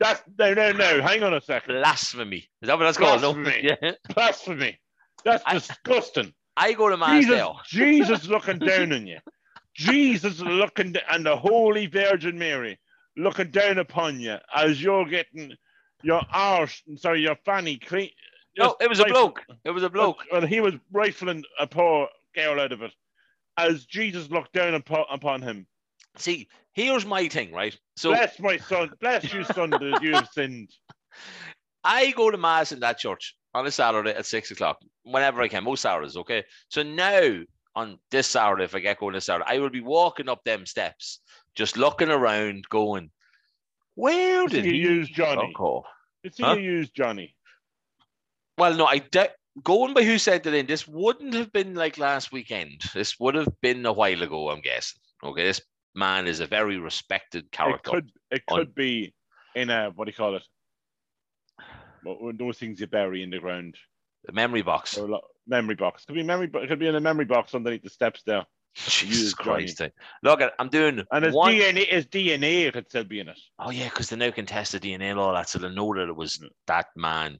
[0.00, 1.02] That's no, no, no.
[1.02, 1.76] Hang on a second.
[1.76, 2.38] Blasphemy.
[2.60, 3.22] Is that what that's called?
[3.22, 3.32] No?
[3.32, 3.76] Blasphemy.
[3.82, 3.92] Yeah.
[4.12, 4.78] Blasphemy.
[5.24, 6.32] That's I- disgusting.
[6.56, 7.46] I go to mass Jesus.
[7.66, 9.18] Jesus looking down on you.
[9.74, 12.78] Jesus looking, d- and the Holy Virgin Mary
[13.16, 15.52] looking down upon you as you're getting
[16.02, 18.10] your arse, sorry, your fanny clean.
[18.56, 19.40] No, it was a bloke.
[19.64, 20.24] It was a bloke.
[20.30, 22.92] Well, he was rifling a poor girl out of it
[23.56, 25.66] as Jesus looked down upon, upon him.
[26.16, 27.76] See, here's my thing, right?
[27.96, 30.70] So bless my son, bless you, son, that you have sinned.
[31.84, 35.48] I go to mass in that church on a Saturday at six o'clock, whenever I
[35.48, 36.44] can, most Saturdays, okay?
[36.68, 37.40] So now
[37.76, 40.66] on this Saturday, if I get going this Saturday, I will be walking up them
[40.66, 41.20] steps,
[41.54, 43.10] just looking around, going,
[43.96, 45.54] Where did you he use Johnny.
[46.22, 46.54] It's Huh?
[46.54, 47.36] you use Johnny.
[48.58, 49.30] Well, no, I de-
[49.62, 52.82] going by who sent it in, this wouldn't have been like last weekend.
[52.94, 55.00] This would have been a while ago, I'm guessing.
[55.22, 55.60] Okay, this
[55.94, 57.90] man is a very respected It character.
[57.90, 59.14] could, it on- could be
[59.54, 60.42] in a what do you call it?
[62.02, 63.76] What those things you bury in the ground.
[64.24, 64.96] the memory box.
[64.98, 66.04] Or a lo- memory box.
[66.04, 66.50] Could be memory.
[66.52, 68.44] It could be in a memory box underneath the steps there.
[68.74, 69.64] Jesus use Johnny.
[69.64, 69.80] Christ.
[69.82, 69.88] eh.
[70.22, 71.52] Look, at I'm doing And his one.
[71.54, 73.38] DNA, his DNA could still be in it.
[73.58, 75.94] Oh yeah, because they now can test the DNA and all that, so they know
[75.94, 77.38] that it was that man.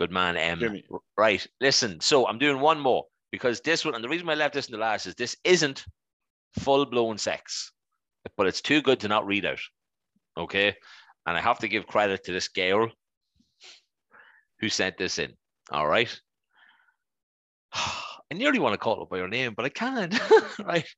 [0.00, 0.58] Good man, M.
[0.58, 0.82] Jimmy.
[1.18, 1.46] Right.
[1.60, 4.54] Listen, so I'm doing one more because this one, and the reason why I left
[4.54, 5.84] this in the last is this isn't
[6.58, 7.70] full blown sex,
[8.34, 9.60] but it's too good to not read out.
[10.38, 10.74] Okay,
[11.26, 12.90] and I have to give credit to this girl
[14.60, 15.34] who sent this in.
[15.70, 16.18] All right.
[17.74, 20.18] I nearly want to call her by her name, but I can't.
[20.64, 20.88] right.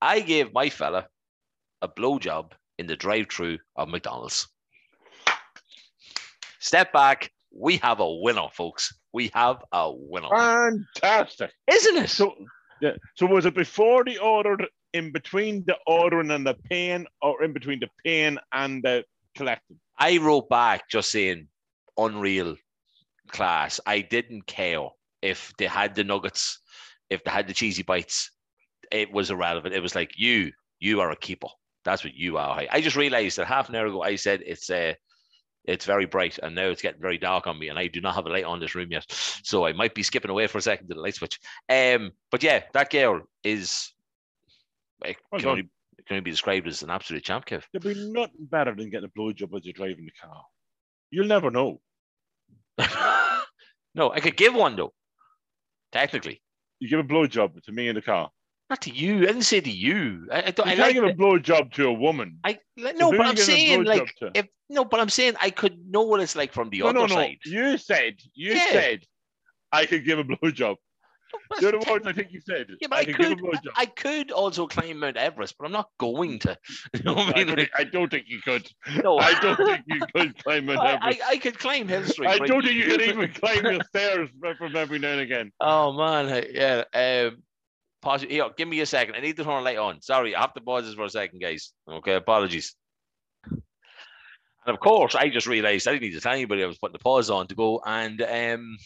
[0.00, 1.06] I gave my fella
[1.82, 4.48] a blowjob in the drive-through of McDonald's.
[6.60, 7.30] Step back.
[7.50, 8.94] We have a winner, folks.
[9.12, 11.50] We have a winner, Fantastic.
[11.70, 12.10] isn't it?
[12.10, 12.34] So,
[12.80, 12.92] yeah.
[13.16, 14.58] So was it before the order,
[14.92, 19.04] in between the ordering and the paying, or in between the paying and the
[19.36, 19.78] collecting?
[19.98, 21.48] I wrote back just saying,
[21.96, 22.56] unreal
[23.28, 23.80] class.
[23.86, 24.86] I didn't care
[25.22, 26.60] if they had the nuggets,
[27.10, 28.30] if they had the cheesy bites.
[28.92, 29.74] It was irrelevant.
[29.74, 31.48] It was like you, you are a keeper.
[31.84, 32.62] That's what you are.
[32.70, 34.94] I just realized that half an hour ago I said it's uh,
[35.68, 38.14] it's very bright, and now it's getting very dark on me, and I do not
[38.14, 40.62] have a light on this room yet, so I might be skipping away for a
[40.62, 41.38] second to the light switch.
[41.68, 43.92] Um, but yeah, that girl is.
[45.04, 47.62] It Well can, only, it can only be described as an absolute champ, Kev.
[47.72, 50.42] There'd be nothing better than getting a blowjob as you're driving the car.
[51.10, 51.80] You'll never know.
[53.94, 54.92] no, I could give one though.
[55.92, 56.42] Technically,
[56.80, 58.30] You give a blowjob to me in the car.
[58.70, 59.18] Not to you.
[59.22, 60.26] I didn't say to you.
[60.30, 60.94] I, I, don't, You I like.
[60.94, 62.38] give a blowjob to a woman.
[62.44, 64.30] I no, who but I'm saying like to?
[64.34, 66.98] if no, but I'm saying I could know what it's like from the No, other
[67.00, 67.14] no, no.
[67.14, 67.38] side.
[67.44, 68.70] You said, you Yeah.
[68.70, 69.00] said,
[69.72, 70.76] I could give a blowjob.
[71.50, 72.68] But- You're the words I think you said.
[72.80, 73.38] Yeah, but I, could, could.
[73.38, 73.60] give a.
[73.76, 76.56] I could also climb Mount Everest, but I'm not going to.
[76.94, 77.46] You know what I I mean?
[77.46, 78.66] don't, Like, think, I don't think you could.
[79.04, 81.20] no, I don't think you could climb Mount Everest.
[81.26, 82.28] I, I could climb Hill Street.
[82.28, 85.52] I don't think you could even climb the stairs from every now and again.
[85.60, 86.84] Oh man, yeah.
[86.94, 87.42] Um,
[88.02, 88.22] pause.
[88.22, 89.14] Here, give me a second.
[89.14, 90.00] I need to turn a light on.
[90.00, 91.72] Sorry, I have to pause this for a second, guys.
[91.88, 92.74] Okay, apologies.
[94.68, 96.92] And of course, I just realised I didn't need to tell anybody I was putting
[96.92, 98.76] the pause on to go and um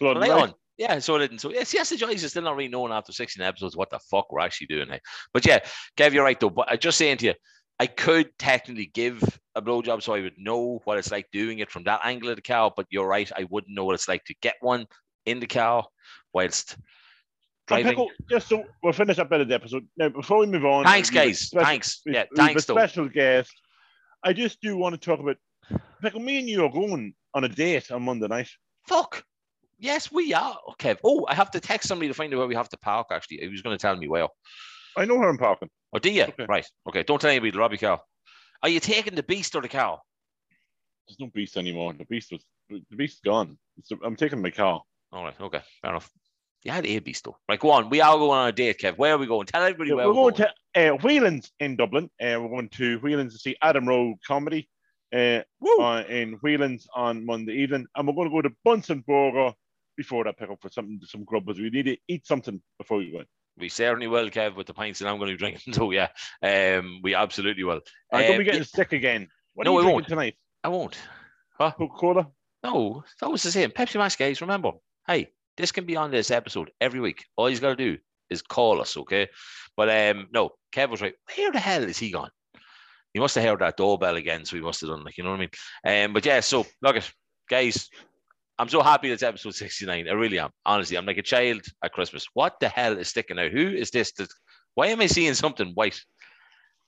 [0.00, 0.30] light light.
[0.30, 0.54] on.
[0.78, 1.40] Yeah, so I didn't.
[1.40, 3.98] So yes, yes, the joys is still not really knowing after 16 episodes what the
[4.10, 4.88] fuck we're actually doing.
[4.88, 5.00] Hey?
[5.32, 5.58] But yeah,
[5.96, 6.50] Kev, you're right though.
[6.50, 7.34] But I just saying to you,
[7.78, 9.22] I could technically give
[9.54, 12.36] a blowjob so I would know what it's like doing it from that angle of
[12.36, 12.72] the cow.
[12.74, 14.86] But you're right, I wouldn't know what it's like to get one
[15.26, 15.86] in the cow
[16.32, 16.76] whilst.
[17.82, 19.86] Pickle, just so we'll finish up bit of the episode.
[19.96, 21.38] Now, before we move on, Thanks, we have a guys.
[21.40, 22.00] special- Thanks.
[22.06, 22.74] Yeah, thanks a though.
[22.74, 23.52] special guest.
[24.24, 25.36] I just do want to talk about
[26.02, 26.20] Pickle.
[26.20, 28.48] Me and you are going on a date on Monday night.
[28.88, 29.24] Fuck.
[29.78, 30.56] Yes, we are.
[30.72, 30.94] Okay.
[31.02, 33.08] Oh, I have to text somebody to find out where we have to park.
[33.10, 34.28] Actually, he was going to tell me where.
[34.96, 35.70] I know where I'm parking.
[35.92, 36.24] Oh, do you?
[36.24, 36.46] Okay.
[36.48, 36.66] Right.
[36.88, 37.02] Okay.
[37.02, 38.00] Don't tell anybody the Robbie cow.
[38.62, 40.00] Are you taking the beast or the cow?
[41.08, 41.92] There's no beast anymore.
[41.94, 43.58] The beast was the beast's gone.
[43.78, 44.82] It's- I'm taking my car.
[45.12, 45.34] All right.
[45.40, 45.60] Okay.
[45.82, 46.10] Fair enough.
[46.64, 47.36] You had A beast though.
[47.48, 47.90] Right, go on.
[47.90, 48.96] We are going on a date, Kev.
[48.96, 49.46] Where are we going?
[49.46, 52.04] Tell everybody Yeah, where we're we're, going to uh, Whelan's in Dublin.
[52.20, 54.68] Uh, we're going to Whelan's to see Adam Rowe comedy
[55.14, 55.40] uh,
[55.80, 59.52] on, in Whelan's on Monday evening, and we're going to go to Bunsen Burger
[59.96, 60.38] before that.
[60.38, 63.18] Pick up for something, some grub, because we need to eat something before we go
[63.20, 63.26] in.
[63.58, 65.72] We certainly will, Kev, with the pints that I'm going to be drinking.
[65.74, 66.08] So yeah,
[66.42, 67.80] um, we absolutely will.
[68.12, 69.28] I'm going to Um, be getting yeah, sick again.
[69.54, 70.06] What No, are I you won't.
[70.08, 70.36] tonight?
[70.64, 70.96] I won't.
[71.58, 71.72] Huh?
[71.76, 72.28] Coca Cola.
[72.64, 73.70] No, that was the same.
[73.70, 74.40] Pepsi Max, guys.
[74.40, 74.70] Remember,
[75.08, 77.24] hey, this can be on this episode every week.
[77.36, 77.98] All he's got to do
[78.30, 79.28] is call us, okay?
[79.76, 81.14] But um, no, Kev was right.
[81.34, 82.30] Where the hell is he gone?
[83.12, 85.30] He must have heard that doorbell again, so he must have done like you know
[85.30, 85.48] what I
[85.92, 86.04] mean.
[86.06, 87.10] Um, but yeah, so look at
[87.48, 87.88] guys.
[88.58, 90.08] I'm so happy it's episode 69.
[90.08, 90.50] I really am.
[90.64, 92.26] Honestly, I'm like a child at Christmas.
[92.34, 93.50] What the hell is sticking out?
[93.50, 94.12] Who is this?
[94.12, 94.28] That,
[94.74, 96.00] why am I seeing something white?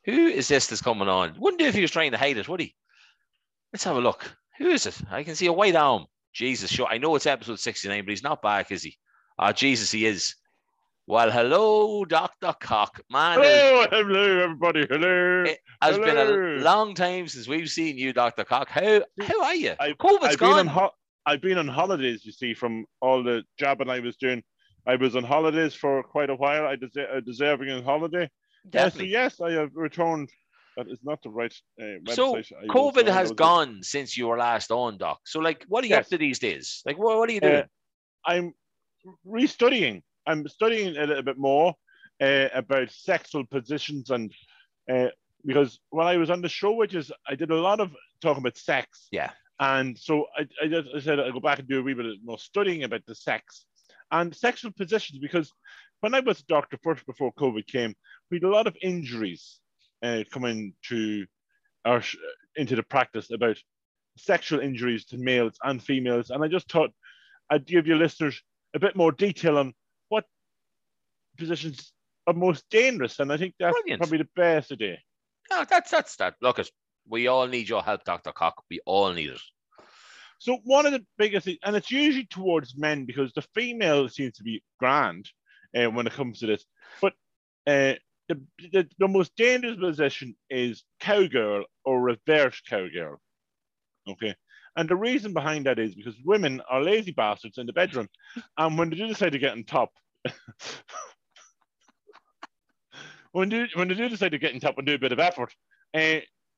[0.04, 1.34] Who is this that's coming on?
[1.38, 2.74] Wouldn't do if he was trying to hide it, would he?
[3.72, 4.30] Let's have a look.
[4.58, 5.00] Who is it?
[5.10, 6.06] I can see a white arm.
[6.34, 6.86] Jesus, sure.
[6.90, 8.96] I know it's episode 69, but he's not back, is he?
[9.38, 10.34] Ah, Jesus, he is.
[11.06, 12.54] Well, hello, Dr.
[12.60, 13.00] Cock.
[13.10, 14.86] Man, Hello, hello, everybody.
[14.88, 15.44] Hello.
[15.44, 18.42] It has been a long time since we've seen you, Dr.
[18.44, 18.68] Cock.
[18.68, 19.74] How how are you?
[19.78, 20.66] I've- COVID's I've been on gone.
[20.66, 20.90] ho-
[21.26, 22.24] I've been on holidays.
[22.24, 24.42] You see, from all the jobbing I was doing,
[24.86, 26.66] I was on holidays for quite a while.
[26.66, 28.24] I deserve a deserving on holiday.
[28.24, 28.28] Uh,
[28.64, 29.08] so Definitely.
[29.10, 30.30] yes, I have returned.
[30.76, 32.12] That is not the right uh.
[32.12, 35.20] So, I COVID has gone since you were last on, Doc.
[35.24, 36.82] So, like, what are you up to these days?
[36.84, 37.54] Like, what, what are you doing?
[37.54, 37.64] Uh,
[38.26, 38.54] I'm
[39.26, 40.02] restudying.
[40.26, 41.74] I'm studying a little bit more
[42.20, 44.32] uh, about sexual positions and
[44.90, 45.08] uh,
[45.46, 48.42] because when I was on the show, which is I did a lot of talking
[48.42, 49.08] about sex.
[49.12, 49.30] Yeah.
[49.60, 52.06] And so I, I just I said I'll go back and do a wee bit
[52.24, 53.66] more studying about the sex
[54.10, 55.52] and sexual positions because
[56.00, 57.94] when I was a doctor first before COVID came,
[58.30, 59.60] we had a lot of injuries
[60.04, 61.26] uh, coming to
[61.84, 62.02] our
[62.56, 63.56] into the practice about
[64.16, 66.90] sexual injuries to males and females, and I just thought
[67.50, 68.40] I'd give your listeners
[68.74, 69.74] a bit more detail on
[70.08, 70.24] what
[71.38, 71.92] positions
[72.26, 74.00] are most dangerous, and I think that's Brilliant.
[74.00, 74.98] probably the best idea.
[75.50, 76.34] No, that's that's that.
[76.40, 76.60] Look.
[77.06, 78.32] We all need your help, Dr.
[78.32, 78.62] Cock.
[78.70, 79.40] We all need it.
[80.38, 84.34] So one of the biggest things, and it's usually towards men because the female seems
[84.36, 85.28] to be grand
[85.76, 86.64] uh, when it comes to this,
[87.02, 87.12] but
[87.66, 87.94] uh,
[88.28, 88.40] the,
[88.72, 93.20] the the most dangerous position is cowgirl or reverse cowgirl.
[94.08, 94.34] Okay.
[94.76, 98.08] And the reason behind that is because women are lazy bastards in the bedroom.
[98.58, 99.92] And when they do decide to get on top,
[103.32, 105.20] when they, when they do decide to get on top and do a bit of
[105.20, 105.54] effort,
[105.94, 106.16] uh,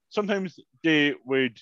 [0.09, 1.59] sometimes they would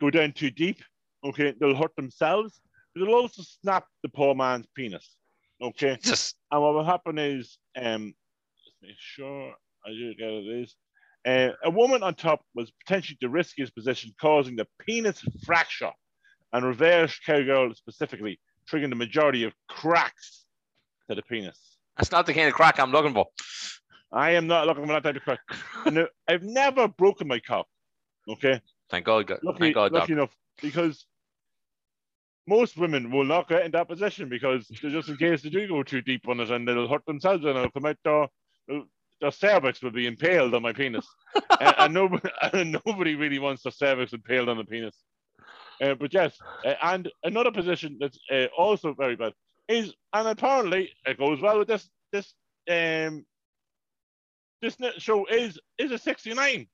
[0.00, 0.82] go down too deep.
[1.24, 1.54] Okay.
[1.60, 2.58] They'll hurt themselves.
[2.94, 5.16] But they'll also snap the poor man's penis.
[5.60, 5.98] Okay.
[6.50, 8.14] And what will happen is, um,
[8.82, 9.52] make sure
[9.86, 10.74] I do get it is,
[11.26, 15.92] uh, a woman on top was potentially the riskiest position, causing the penis fracture,
[16.52, 18.38] and reverse cowgirl specifically,
[18.70, 20.44] triggering the majority of cracks
[21.08, 21.76] to the penis.
[21.96, 23.26] that's not the kind of crack I'm looking for.
[24.12, 26.08] I am not looking for that type of crack.
[26.28, 27.66] I've never broken my cock.
[28.28, 28.60] Okay,
[28.90, 29.26] Thank God.
[29.26, 30.00] God- lucky, Thank God, Doc.
[30.02, 31.06] lucky enough, because
[32.46, 35.82] most women will not get in that position because just in case they do go
[35.84, 38.26] too deep on it and they'll hurt themselves and they'll come out their,
[38.68, 41.06] their cervix will be impaled on my penis.
[41.60, 44.96] and, and, nobody, and nobody really wants their cervix impaled on the penis.
[45.80, 46.36] Uh, but yes,
[46.66, 49.32] uh, and another position that's uh, also very bad
[49.68, 52.34] is, and apparently it goes well with this this
[52.70, 53.24] um
[54.60, 56.68] this show is is a 69.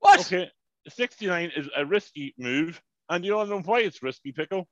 [0.00, 0.20] What?
[0.20, 0.50] Okay,
[0.88, 4.66] 69 is a risky move, and you don't know why it's risky, Pickle.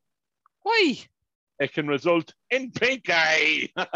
[0.62, 0.96] Why?
[1.60, 3.68] It can result in pink eye.
[3.76, 3.86] and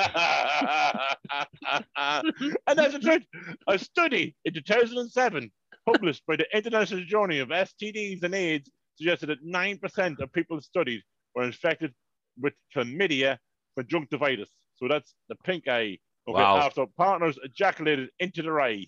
[2.79, 3.25] that's the truth.
[3.67, 5.51] A study in 2007
[5.85, 11.03] published by the International Journal of STDs and AIDS suggested that 9% of people studied
[11.35, 11.93] were infected
[12.41, 13.39] with chlamydia
[13.77, 14.51] conjunctivitis.
[14.77, 15.99] So that's the pink eye.
[16.29, 16.59] Okay, Wow.
[16.59, 18.87] after partners ejaculated into the eye.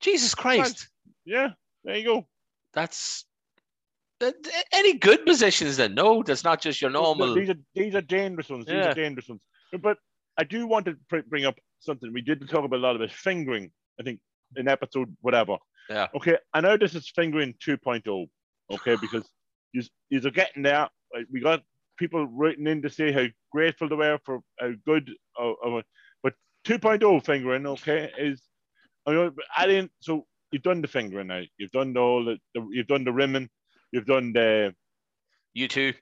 [0.00, 0.88] Jesus Christ.
[1.24, 1.50] Yeah,
[1.84, 2.26] there you go.
[2.72, 3.28] That's that-
[4.20, 4.32] Uh,
[4.72, 5.94] any good positions then?
[5.94, 7.34] No, that's not just your normal.
[7.34, 8.66] These are these are dangerous ones.
[8.66, 8.90] These Yeah.
[8.90, 9.40] are dangerous ones.
[9.82, 9.98] But
[10.38, 10.96] I do want to
[11.28, 12.12] bring up something.
[12.12, 13.70] We didn't talk about a lot about fingering.
[14.00, 14.20] I think
[14.56, 15.56] in episode whatever.
[15.90, 16.08] Yeah.
[16.14, 16.38] Okay.
[16.52, 18.28] I know this is fingering 2.0.
[18.72, 19.28] Okay, because
[19.72, 20.88] you you're getting there.
[21.30, 21.62] We got
[21.98, 25.10] people writing in to say how grateful they were for how good.
[25.38, 25.84] Of, of.
[26.22, 26.34] But
[26.66, 28.42] 2.0 fingering, okay, is
[29.06, 29.90] I mean, adding.
[30.00, 31.42] So you've done the fingering now.
[31.58, 33.50] You've done the, the you've done the rimming.
[33.94, 34.74] You've done the.
[35.52, 35.92] You too.
[35.92, 35.98] Do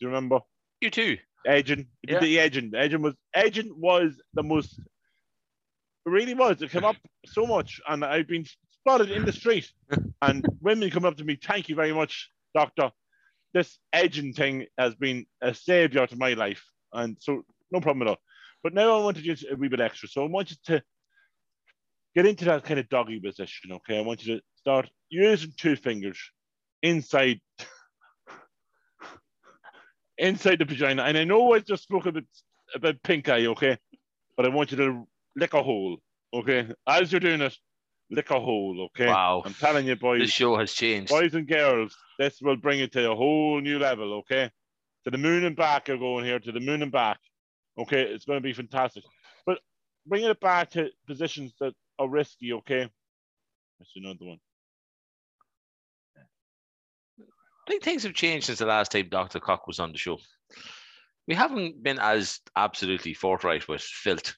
[0.00, 0.40] you remember?
[0.80, 1.18] You too.
[1.46, 1.86] Edging.
[2.02, 2.18] Yeah.
[2.18, 2.72] The edging.
[2.74, 4.80] Edging was edging was the most
[6.04, 6.60] it really was.
[6.62, 6.96] It came up
[7.26, 9.70] so much and I've been spotted in the street
[10.22, 12.90] and women come up to me, thank you very much, doctor.
[13.54, 18.10] this edging thing has been a savior to my life, and so no problem at
[18.10, 18.18] all.
[18.64, 20.08] But now I want to do a wee bit extra.
[20.08, 20.82] So I want you to
[22.16, 23.70] get into that kind of doggy position.
[23.70, 26.18] Okay, I want you to start using two fingers
[26.82, 27.40] inside
[30.18, 31.02] inside the vagina.
[31.02, 32.24] And I know I just spoke a bit
[32.74, 33.78] about pink eye, okay,
[34.36, 35.06] but I want you to
[35.36, 35.98] lick a hole,
[36.32, 36.68] okay.
[36.86, 37.56] As you're doing it,
[38.10, 39.06] lick a hole, okay.
[39.06, 39.42] Wow.
[39.44, 40.20] I'm telling you, boys.
[40.20, 41.10] This show has changed.
[41.10, 44.50] Boys and girls, this will bring it to a whole new level, okay?
[45.04, 47.18] To the moon and back are going here, to the moon and back.
[47.78, 49.02] Okay, it's going to be fantastic.
[49.46, 49.58] But
[50.06, 52.88] bringing it back to positions that are risky, okay?
[53.78, 54.38] That's another one.
[57.66, 59.38] I think things have changed since the last time Dr.
[59.38, 60.18] Cock was on the show.
[61.28, 64.34] We haven't been as absolutely forthright with filth.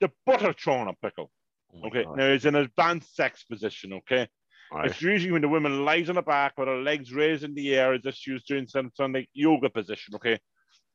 [0.00, 1.30] The butter thrown a pickle.
[1.74, 4.28] Oh Okay, now it's an advanced sex position, okay?
[4.72, 4.90] Right.
[4.90, 7.74] It's usually when the woman lies on her back with her legs raised in the
[7.76, 10.38] air as if she was doing some, some like yoga position, okay?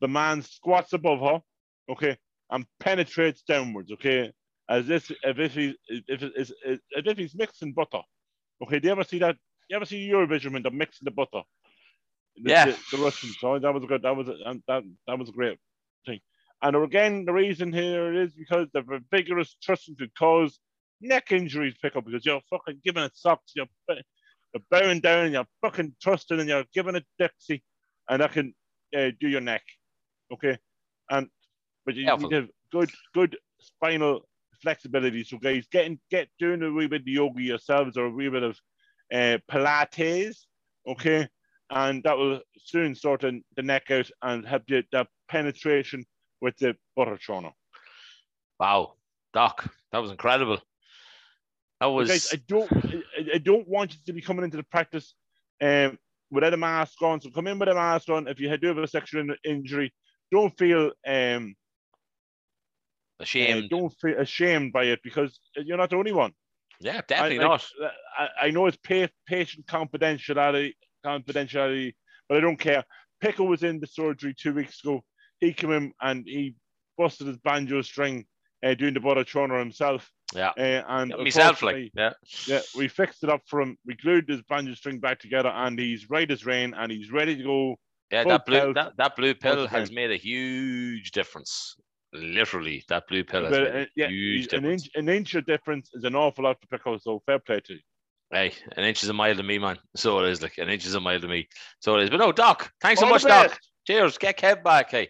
[0.02, 1.42] The man squats above her,
[1.90, 2.18] okay,
[2.52, 4.32] and penetrates downwards, okay?
[4.70, 8.02] As if if, if he's if is as if he's mixing butter.
[8.62, 9.38] Okay, do you ever see that?
[9.70, 11.44] You ever see Eurovision when they're mixing the butter?
[12.42, 12.66] The, Yeah.
[12.66, 13.38] The, the Russians.
[13.40, 14.02] So that was good.
[14.04, 14.36] That was a,
[14.68, 15.58] that that was a great
[16.06, 16.20] thing.
[16.62, 20.60] And again, the reason here is because the vigorous thrusting could cause
[21.02, 25.46] neck injuries pick up because you're fucking giving it socks, you're, you're bowing down, you're
[25.62, 27.64] fucking thrusting, and you're giving it Dixie,
[28.10, 28.54] and that can
[28.98, 29.64] uh, do your neck.
[30.34, 30.58] Okay,
[31.12, 31.28] and
[31.86, 32.30] but you Careful.
[32.30, 34.22] need to have good good spinal
[34.62, 35.24] flexibility.
[35.24, 38.44] So guys, getting get doing a wee bit of yoga yourselves or a wee bit
[38.44, 38.58] of
[39.14, 40.46] uh, Pilates,
[40.88, 41.28] okay,
[41.70, 46.06] and that will soon sort the the neck out and help you that penetration
[46.42, 47.18] with the butter.
[48.60, 48.94] Wow.
[49.34, 50.60] Doc, that was incredible.
[51.80, 52.72] That was guys, I don't,
[53.36, 55.14] I, don't want you to be coming into the practice
[55.62, 56.00] um,
[56.32, 57.22] without a mask on.
[57.22, 58.28] So come in with a mask on.
[58.28, 59.94] If you do have a sexual injury,
[60.32, 61.56] don't feel um,
[63.20, 63.70] uh, ashamed.
[63.70, 66.32] don't feel ashamed by it because you're not the only one.
[66.80, 67.66] Yeah, definitely I, not.
[68.18, 70.74] I, I know it's pa- patient confidentiality,
[71.06, 71.94] confidentiality,
[72.28, 72.84] but I don't care.
[73.22, 75.04] Pickle was in the surgery two weeks ago.
[75.40, 76.56] He came in and he
[76.98, 78.26] busted his banjo string
[78.64, 80.10] uh, doing the butter churner himself.
[80.36, 80.52] Yeah.
[80.58, 82.14] Uh, and Myself, like, yeah.
[82.48, 83.78] yeah, we fixed it up for him.
[83.86, 87.36] We glued his banjo string back together, and he's right as rain, and he's ready
[87.38, 87.76] to go.
[88.12, 91.76] Yeah, that blue that, that blue pill has made a huge difference.
[92.14, 94.84] Literally, that blue pill But, uh, a yeah, huge an difference.
[94.84, 96.98] inch, an inch of difference is an awful lot for Pickle.
[97.00, 97.80] So fair play to you.
[98.32, 99.78] Hey, an inch is a mile to me, man.
[99.96, 100.42] So it is.
[100.42, 101.48] Like an inch is a mile to me.
[101.80, 102.10] So it is.
[102.10, 103.60] But no, Doc, thanks so much, the Doc.
[103.86, 104.18] Cheers.
[104.18, 104.92] Get Kev back.
[104.92, 105.10] Hey.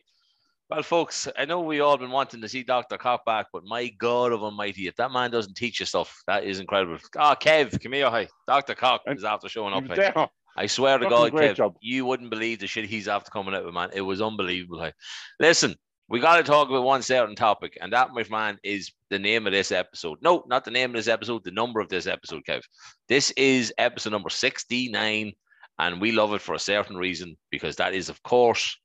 [0.69, 2.97] Well, folks, I know we all been wanting to see Dr.
[2.97, 6.43] Cock back, but my God of Almighty, if that man doesn't teach you stuff, that
[6.43, 6.97] is incredible.
[7.17, 8.11] Ah, Kev, come here.
[8.11, 8.75] Hey, Dr.
[8.75, 9.85] Cock is after showing up.
[9.87, 10.11] Hey.
[10.57, 11.75] I swear to God, Kev, job.
[11.79, 13.91] you wouldn't believe the shit he's after coming out with, man.
[13.93, 14.81] It was unbelievable.
[14.81, 14.91] Hey.
[15.39, 15.75] Listen,
[16.09, 19.45] we got to talk about one certain topic, and that, my man, is the name
[19.45, 20.17] of this episode.
[20.21, 22.61] No, not the name of this episode, the number of this episode, Kev.
[23.09, 25.33] This is episode number 69,
[25.79, 28.77] and we love it for a certain reason because that is, of course,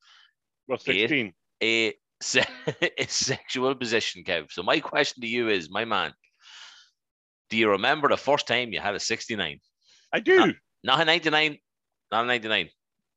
[0.67, 1.33] Well, 16.
[1.63, 2.45] a, se-
[2.99, 4.51] a sexual position, Kev.
[4.51, 6.13] So, my question to you is, my man,
[7.51, 9.61] do you remember the first time you had a 69?
[10.13, 10.53] I do.
[10.83, 11.57] Not a 99,
[12.11, 12.69] not a 99.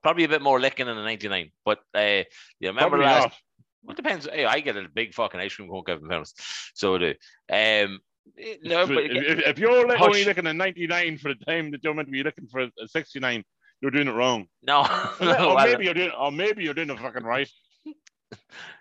[0.03, 1.49] Probably a bit more licking than a 99.
[1.65, 2.23] But uh,
[2.59, 3.23] you remember Probably last?
[3.23, 3.33] not.
[3.85, 4.27] Well, it depends.
[4.31, 6.33] Hey, I get a big fucking ice cream cone, Kevin Fairness.
[6.73, 7.13] So I do.
[7.51, 7.99] Um,
[8.63, 10.01] no, if, but if, if you're Hush.
[10.01, 12.87] only looking at 99 for the time that you're meant to be looking for a
[12.87, 13.43] 69,
[13.81, 14.47] you're doing it wrong.
[14.63, 14.81] no.
[14.81, 17.49] or no, well, maybe you're doing, or maybe you're doing it fucking right.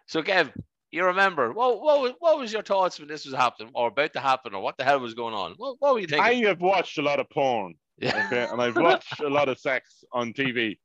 [0.07, 0.51] so, Kev,
[0.91, 4.13] you remember what, what, was, what was your thoughts when this was happening or about
[4.15, 5.55] to happen or what the hell was going on?
[5.57, 6.45] What, what were you thinking?
[6.45, 8.27] I have watched a lot of porn, yeah.
[8.27, 10.79] okay, and I've watched a lot of sex on TV.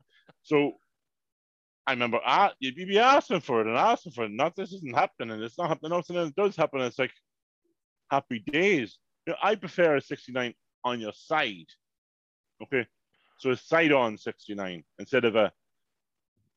[0.43, 0.73] So
[1.89, 4.31] I remember ah, you'd be asking for it and asking for it.
[4.31, 5.89] Not this isn't happening, it's not happening.
[5.89, 6.81] Nothing else does happen.
[6.81, 7.11] It's like
[8.11, 8.99] happy days.
[9.25, 10.53] You know, I prefer a 69
[10.85, 11.65] on your side.
[12.61, 12.85] Okay.
[13.39, 15.51] So a side on 69 instead of a,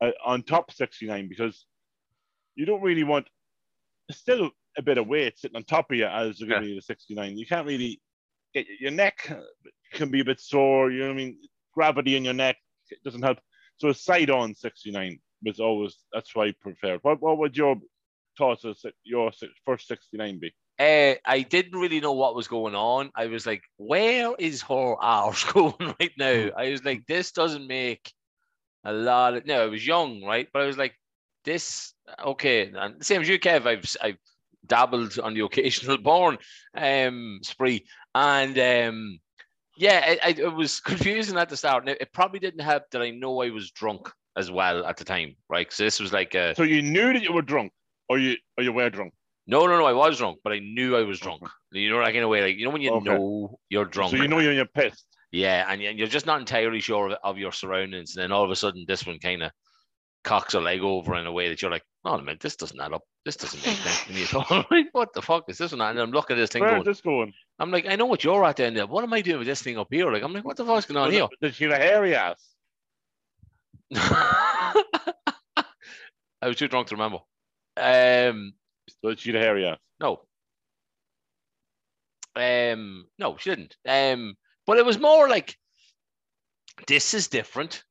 [0.03, 1.64] a on top 69 because
[2.55, 3.26] you don't really want
[4.11, 6.83] still a bit of weight sitting on top of you as you're giving you the
[6.83, 7.39] 69.
[7.39, 8.03] You can't really
[8.53, 9.35] get your neck
[9.95, 11.39] can be a bit sore, you know what I mean?
[11.72, 12.57] Gravity in your neck
[13.03, 13.39] doesn't help.
[13.78, 17.00] So a side on 69 was always that's why I preferred.
[17.02, 17.76] What what would your
[18.38, 19.30] thoughts of your
[19.64, 20.54] first 69 be?
[20.78, 23.10] Uh, I didn't really know what was going on.
[23.14, 26.50] I was like, where is her arse going right now?
[26.56, 28.12] I was like, this doesn't make
[28.84, 30.48] a lot of no, I was young, right?
[30.52, 30.94] But I was like,
[31.44, 31.92] this
[32.24, 33.66] okay, and same as you, Kev.
[33.66, 34.18] I've I've
[34.66, 36.38] dabbled on the occasional porn
[36.76, 37.86] um spree.
[38.14, 39.18] And um
[39.83, 41.85] yeah, I, I, it was confusing at the start.
[41.85, 45.05] Now, it probably didn't help that I know I was drunk as well at the
[45.05, 45.72] time, right?
[45.72, 47.72] So this was like a So you knew that you were drunk,
[48.09, 49.12] or you or you were drunk.
[49.47, 49.85] no, no, no.
[49.85, 51.43] I was drunk, but I knew I was drunk.
[51.72, 53.11] You know, like in a way, like you know when you Okay.
[53.11, 54.12] know you're drunk.
[54.12, 55.05] So you know you're, you're pissed.
[55.33, 58.45] Yeah, and and you're just not entirely sure of, of your surroundings, and then all
[58.45, 59.51] of a sudden, this one kind of
[60.24, 62.92] cocks a leg over in a way that you're like, "Oh man, this doesn't add
[62.92, 63.02] up.
[63.24, 64.64] This doesn't make sense to me at all.
[64.70, 66.84] Like, what the fuck is this one?" And I'm looking at this thing Where's going,
[66.84, 67.32] this going?
[67.58, 68.86] I'm like, I know what you're at down there.
[68.86, 70.12] What am I doing with this thing up here?
[70.12, 71.28] Like, I'm like, what the fuck's going on here?
[71.40, 72.42] Did she have a hairy ass?
[73.94, 74.74] I
[76.42, 77.18] was too drunk to remember.
[77.76, 78.54] Um,
[79.02, 79.78] Did she have a hairy ass?
[80.00, 80.22] no.
[82.34, 83.76] Um, no, she didn't.
[83.86, 85.58] Um, but it was more like
[86.86, 87.84] this is different.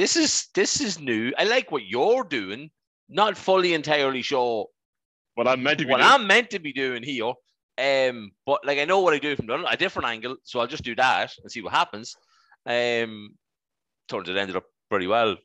[0.00, 1.30] This is this is new.
[1.36, 2.70] I like what you're doing.
[3.10, 4.68] Not fully entirely sure
[5.34, 6.10] What I'm meant to be what doing.
[6.10, 7.34] I'm meant to be doing here.
[7.76, 10.84] Um, but like I know what I do from a different angle, so I'll just
[10.84, 12.16] do that and see what happens.
[12.64, 13.36] Um,
[14.08, 15.36] turns it ended up pretty well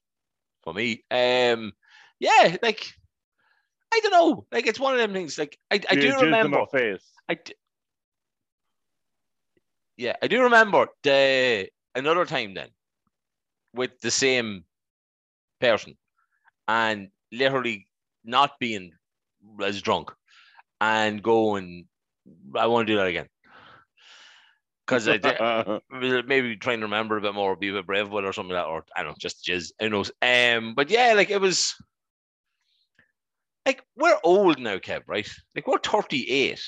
[0.64, 1.04] for me.
[1.12, 1.74] Um,
[2.18, 2.94] yeah, like
[3.94, 5.38] I don't know, like it's one of them things.
[5.38, 6.64] Like I, I do remember.
[7.28, 7.56] I d-
[9.98, 12.70] yeah, I do remember the another time then
[13.76, 14.64] with the same
[15.60, 15.96] person
[16.68, 17.88] and literally
[18.24, 18.92] not being
[19.64, 20.12] as drunk
[20.82, 21.86] and going,
[22.56, 23.28] I want to do that again.
[24.86, 25.38] Because I did,
[26.28, 28.54] maybe trying to remember a bit more, be a bit brave with it or something
[28.54, 29.72] like that, or I don't know, just jizz.
[29.80, 30.12] Who knows?
[30.22, 31.76] Um, but yeah, like it was
[33.66, 35.28] like we're old now, Kev, right?
[35.56, 36.62] Like we're 38.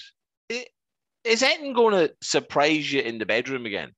[0.52, 0.66] I-
[1.24, 3.92] Is anything going to surprise you in the bedroom again?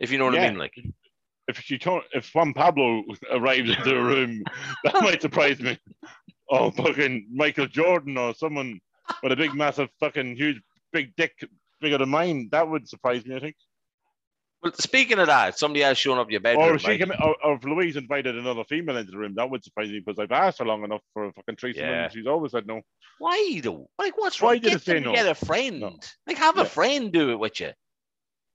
[0.00, 0.74] If you know what I mean, like
[1.58, 4.42] if she told, if Juan Pablo arrives into the room,
[4.84, 5.78] that might surprise me.
[6.50, 8.80] Oh, fucking Michael Jordan or someone
[9.22, 10.60] with a big, massive, fucking huge,
[10.92, 11.32] big dick
[11.80, 12.48] bigger than mine.
[12.52, 13.56] That would surprise me, I think.
[14.62, 16.66] Well, speaking of that, somebody else showing up your bedroom.
[16.68, 16.98] Or if right?
[16.98, 19.98] came, or, or if Louise invited another female into the room, that would surprise me
[20.04, 22.04] because I've asked her long enough for a fucking threesome, Yeah.
[22.04, 22.80] and she's always said no.
[23.18, 23.88] Why though?
[23.98, 24.60] Like, what's Why wrong?
[24.60, 25.14] did Get it say them no?
[25.14, 25.80] Get a friend.
[25.80, 25.96] No.
[26.26, 27.70] Like, have a friend do it with you.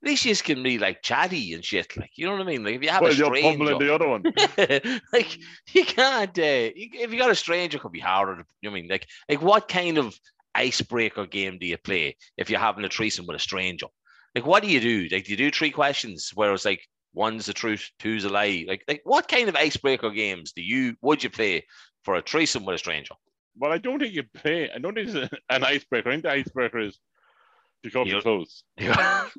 [0.02, 1.96] At least you can be like chatty and shit.
[1.96, 2.62] Like, you know what I mean?
[2.62, 4.22] Like, if you have well, a you're stranger, the other one.
[5.12, 5.38] like
[5.72, 6.38] you can't.
[6.38, 8.36] Uh, if you got a stranger, it could be harder.
[8.36, 10.16] To, you know what I mean, like, like what kind of
[10.54, 13.86] icebreaker game do you play if you're having a threesome with a stranger?
[14.34, 15.08] Like, what do you do?
[15.10, 16.82] Like, do you do three questions where it's like
[17.12, 18.64] one's the truth, two's a lie?
[18.68, 21.66] Like, like what kind of icebreaker games do you would you play
[22.04, 23.14] for a threesome with a stranger?
[23.56, 24.70] Well, I don't think you play.
[24.70, 26.08] I don't think it's an icebreaker.
[26.08, 26.98] I think the icebreaker is
[27.82, 28.64] pick up your clothes.
[28.78, 29.32] I'm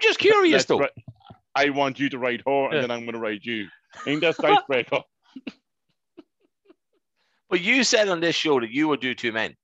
[0.00, 0.78] just curious Let's though.
[0.78, 1.04] ri-
[1.54, 2.80] I want you to ride her, and Yeah.
[2.82, 3.66] then I'm going to ride you.
[3.94, 5.00] I think that's the icebreaker.
[7.50, 9.54] But you said on this show that you would do two men,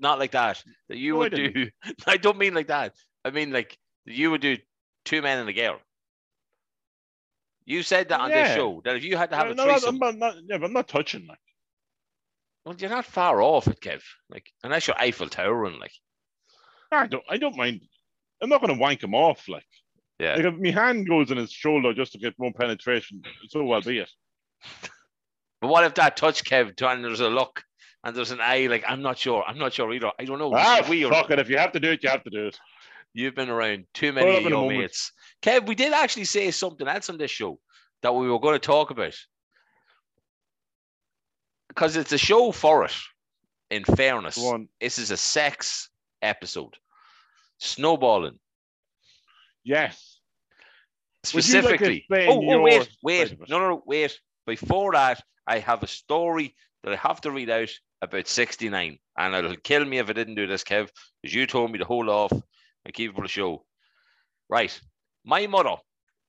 [0.00, 0.64] not like that.
[0.88, 1.68] That you No, I would do.
[2.04, 2.92] I don't mean like that.
[3.24, 4.56] I mean like that you would do
[5.04, 5.78] two men and a girl.
[7.66, 9.62] You said that on this show that if you had to have no, a no,
[9.62, 11.28] I'm threesome, not, not, yeah, but I'm not touching.
[11.28, 11.38] Like,
[12.64, 14.02] well, you're not far off it, Kev.
[14.28, 15.92] Like unless you're Eiffel Towering, like
[16.92, 17.80] I don't, I don't mind.
[18.42, 19.48] I'm not going to wank him off.
[19.48, 19.66] Like,
[20.18, 20.34] yeah.
[20.34, 23.82] like if my hand goes in his shoulder just to get more penetration, so well
[23.82, 24.10] be it.
[25.60, 27.62] But what if that touch, Kev, and there's a look
[28.02, 28.66] and there's an eye?
[28.66, 29.44] Like I'm not sure.
[29.46, 30.10] I'm not sure either.
[30.18, 30.52] I don't know.
[30.54, 31.12] Ah, weird.
[31.12, 31.38] fuck it.
[31.38, 32.58] If you have to do it, you have to do it.
[33.12, 35.12] You've been around too many of your mates.
[35.42, 37.58] Kev, we did actually say something else on this show
[38.02, 39.16] that we were going to talk about.
[41.68, 42.94] Because it's a show for it,
[43.70, 44.36] in fairness.
[44.36, 44.68] Go on.
[44.80, 45.89] This is a sex
[46.22, 46.76] episode.
[47.58, 48.38] Snowballing.
[49.64, 50.18] Yes.
[51.32, 52.06] You like Specifically.
[52.12, 53.28] oh, oh, wait, wait.
[53.28, 53.50] side of it?
[53.50, 54.18] No, no, no, wait.
[54.46, 57.70] Before that, I have a story that I have to read out
[58.02, 58.98] about 69.
[59.18, 60.88] And it'll kill me if I didn't do this, Kev,
[61.22, 63.64] because you told me to hold off and keep it for the show.
[64.48, 64.78] Right.
[65.24, 65.76] My mother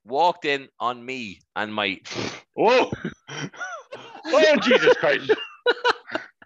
[0.03, 1.99] walked in on me and my
[2.57, 2.91] Oh,
[4.25, 5.31] oh, Jesus Christ.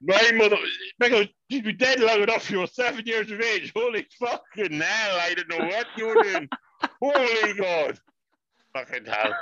[0.06, 0.58] My mother,
[1.00, 2.50] because she'd be dead long enough.
[2.52, 3.72] You were seven years of age.
[3.76, 5.18] Holy fucking hell.
[5.20, 6.50] I don't know what you were doing.
[7.02, 8.00] Holy God.
[8.74, 9.34] Fucking hell.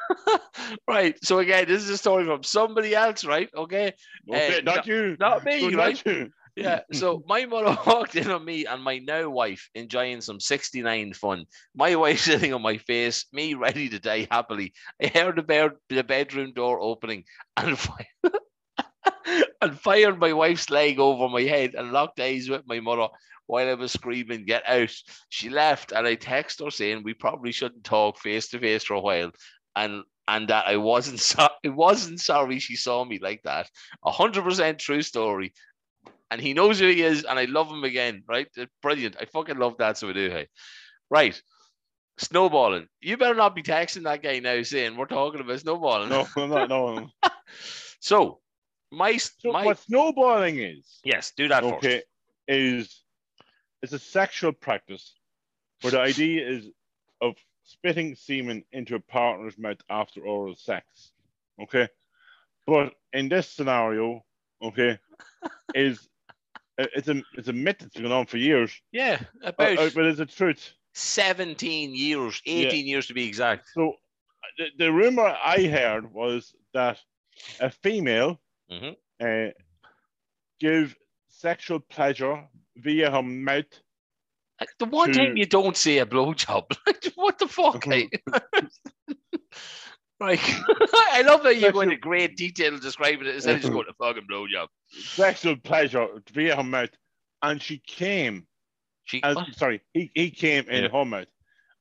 [0.87, 1.17] right.
[1.23, 3.49] So again, this is a story from somebody else, right?
[3.55, 3.93] Okay.
[4.29, 5.17] Okay, Uh, not you.
[5.19, 6.01] Not me, right?
[6.05, 6.29] not you.
[6.55, 6.81] Yeah.
[6.93, 11.45] So my mother walked in on me and my now wife enjoying some 69 fun.
[11.75, 14.73] My wife sitting on my face, me ready to die happily.
[15.01, 17.23] I heard the, bed, the bedroom door opening
[17.57, 17.77] and
[19.63, 23.07] and fired my wife's leg over my head and locked eyes with my mother
[23.47, 24.93] while I was screaming, Get out.
[25.29, 28.95] She left and I text her saying we probably shouldn't talk face to face for
[28.95, 29.31] a while.
[29.75, 33.69] And and that I wasn't so- I wasn't sorry she saw me like that.
[34.05, 35.53] A hundred percent true story
[36.33, 38.47] and he knows who he is, and I love him again, right?
[38.81, 39.17] Brilliant.
[39.19, 40.31] I fucking love that, so I do.
[40.31, 40.47] Hey,
[41.11, 41.39] right.
[42.17, 42.87] Snowballing.
[43.01, 46.09] You better not be texting that guy now saying we're talking about snowballing.
[46.09, 46.69] No, I'm not.
[46.69, 47.07] No.
[47.99, 48.39] So
[48.93, 52.07] my So my what snowballing is, yes, do that okay, first.
[52.47, 53.03] is
[53.81, 55.15] it's a sexual practice
[55.81, 56.69] where the idea is
[57.21, 61.11] of spitting semen into a partner's mouth after oral sex.
[61.61, 61.87] Okay,
[62.65, 64.23] but in this scenario,
[64.61, 64.99] okay,
[65.75, 66.07] is
[66.77, 70.05] it's a it's a myth that's been on for years, Yeah, uh, about uh, but
[70.05, 70.73] it's a truth.
[70.93, 73.67] 17 years, 18 years to be exact.
[73.73, 73.93] So
[74.57, 76.99] the, the rumor I heard was that
[77.59, 78.39] a female
[78.81, 78.95] Mhm.
[79.49, 79.51] uh,
[80.59, 80.95] give
[81.27, 82.47] sexual pleasure
[82.77, 83.65] via her mouth.
[84.79, 86.71] The one To- time you don't say a blowjob,
[87.15, 87.85] what the fuck?
[87.85, 88.23] like?
[90.19, 90.39] Like,
[91.11, 93.93] I love that you go into great detail describing it instead of just going to
[93.93, 94.67] fucking blowjob.
[94.89, 96.91] Sexual pleasure via her mouth,
[97.41, 98.47] and she came.
[99.03, 99.53] She, As, what?
[99.55, 100.89] sorry, he, he came in Yeah.
[100.91, 101.27] her mouth,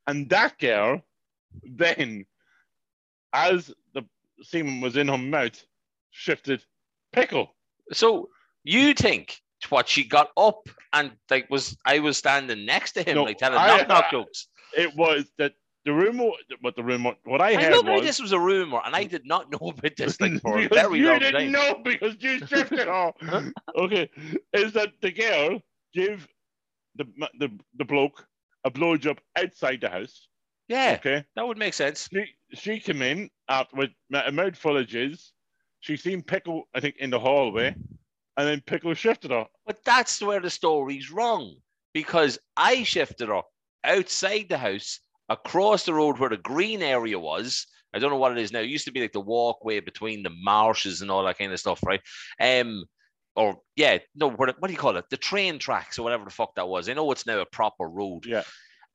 [0.08, 1.02] and that girl
[1.62, 2.26] then,
[3.32, 4.02] as the
[4.42, 5.62] semen was in her mouth,
[6.10, 6.64] shifted
[7.12, 7.54] pickle.
[7.92, 8.28] So
[8.64, 9.38] you think
[9.68, 13.38] what she got up and like was I was standing next to him No, like
[13.38, 14.48] telling I- knock knock jokes.
[14.76, 15.52] It was that
[15.84, 18.94] the rumor, what the rumor, what I I, heard was this was a rumor and
[18.94, 21.52] I did not know about this thing for a very you long didn't time.
[21.52, 23.16] know because you shifted all.
[23.76, 24.08] okay,
[24.52, 25.60] is that the girl
[25.92, 26.26] give
[26.96, 27.04] the
[27.38, 28.26] the the bloke
[28.64, 30.28] a blowjob outside the house?
[30.68, 32.08] Yeah, Okay, that would make sense.
[32.12, 35.30] she she came in out with a full of jizz.
[35.82, 37.74] She seen pickle, I think, in the hallway,
[38.36, 39.46] and then pickle shifted her.
[39.66, 41.56] But that's where the story's wrong
[41.92, 43.42] because I shifted her
[43.82, 47.66] outside the house across the road where the green area was.
[47.92, 48.60] I don't know what it is now.
[48.60, 51.58] It used to be like the walkway between the marshes and all that kind of
[51.58, 52.00] stuff, right?
[52.40, 52.84] Um,
[53.34, 55.06] or yeah, no, what, what do you call it?
[55.10, 56.88] The train tracks or whatever the fuck that was.
[56.88, 58.24] I know it's now a proper road.
[58.24, 58.44] Yeah.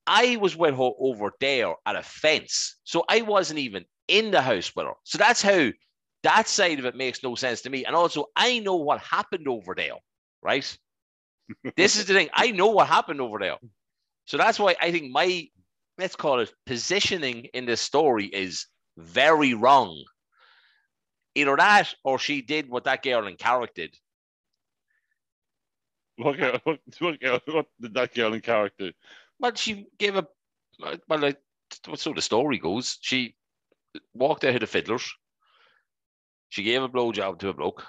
[0.07, 4.41] I was with her over there at a fence, so I wasn't even in the
[4.41, 4.93] house with her.
[5.03, 5.71] So that's how
[6.23, 7.85] that side of it makes no sense to me.
[7.85, 9.95] And also, I know what happened over there,
[10.41, 10.77] right?
[11.75, 12.29] this is the thing.
[12.33, 13.57] I know what happened over there.
[14.25, 15.47] So that's why I think my,
[15.97, 20.03] let's call it positioning in this story is very wrong.
[21.35, 23.95] Either that or she did what that girl in Carrick did.
[26.17, 28.91] What, girl- what, what, girl- what did that girl in character?
[29.39, 30.27] Well, she gave a,
[30.79, 31.37] well, like,
[31.95, 32.97] so the story goes.
[33.01, 33.35] She
[34.13, 35.13] walked out of the fiddlers.
[36.49, 37.85] She gave a blowjob to a bloke.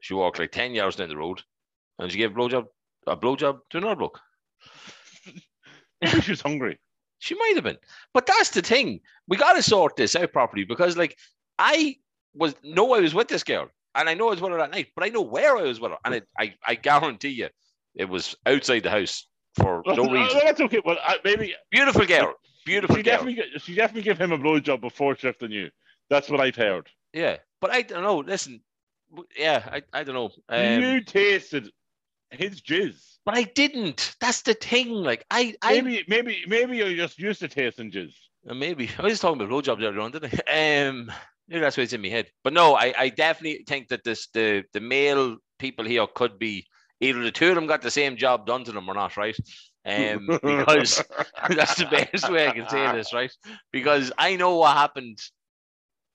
[0.00, 1.42] She walked like 10 yards down the road
[1.98, 2.66] and she gave a blowjob,
[3.06, 4.20] a blowjob to another bloke.
[6.22, 6.78] She was hungry.
[7.18, 7.78] She might have been.
[8.14, 9.00] But that's the thing.
[9.26, 11.18] We got to sort this out properly because, like,
[11.58, 11.96] I
[12.34, 14.70] was know I was with this girl and I know I was with her that
[14.70, 15.98] night, but I know where I was with her.
[16.04, 17.48] And it, I, I guarantee you
[17.96, 20.40] it was outside the house for no reason.
[20.44, 20.80] That's okay.
[20.84, 22.34] Well, I, maybe Beautiful girl.
[22.64, 23.16] Beautiful she girl.
[23.16, 25.70] definitely she definitely give him a blowjob before shifting you.
[26.10, 26.88] That's what I've heard.
[27.12, 27.38] Yeah.
[27.60, 28.18] But I don't know.
[28.18, 28.60] Listen.
[29.36, 30.30] Yeah, I, I don't know.
[30.48, 31.70] Um, you tasted
[32.30, 33.16] his jizz.
[33.24, 34.16] but I didn't.
[34.20, 34.90] That's the thing.
[34.90, 38.12] Like, I, I Maybe, maybe, maybe you're just used to tasting jizz.
[38.48, 40.86] Uh, Maybe I was just talking about blowjobs earlier on, didn't I?
[40.88, 41.10] Um,
[41.48, 42.30] maybe that's why it's in my head.
[42.44, 46.66] But no, I, I definitely think that this the the male people here could be
[47.00, 49.36] either the two of them got the same job done to them or not, right?
[49.86, 51.02] Um, because
[51.48, 53.32] that's the best way I can say this, right?
[53.72, 55.18] Because I know what happened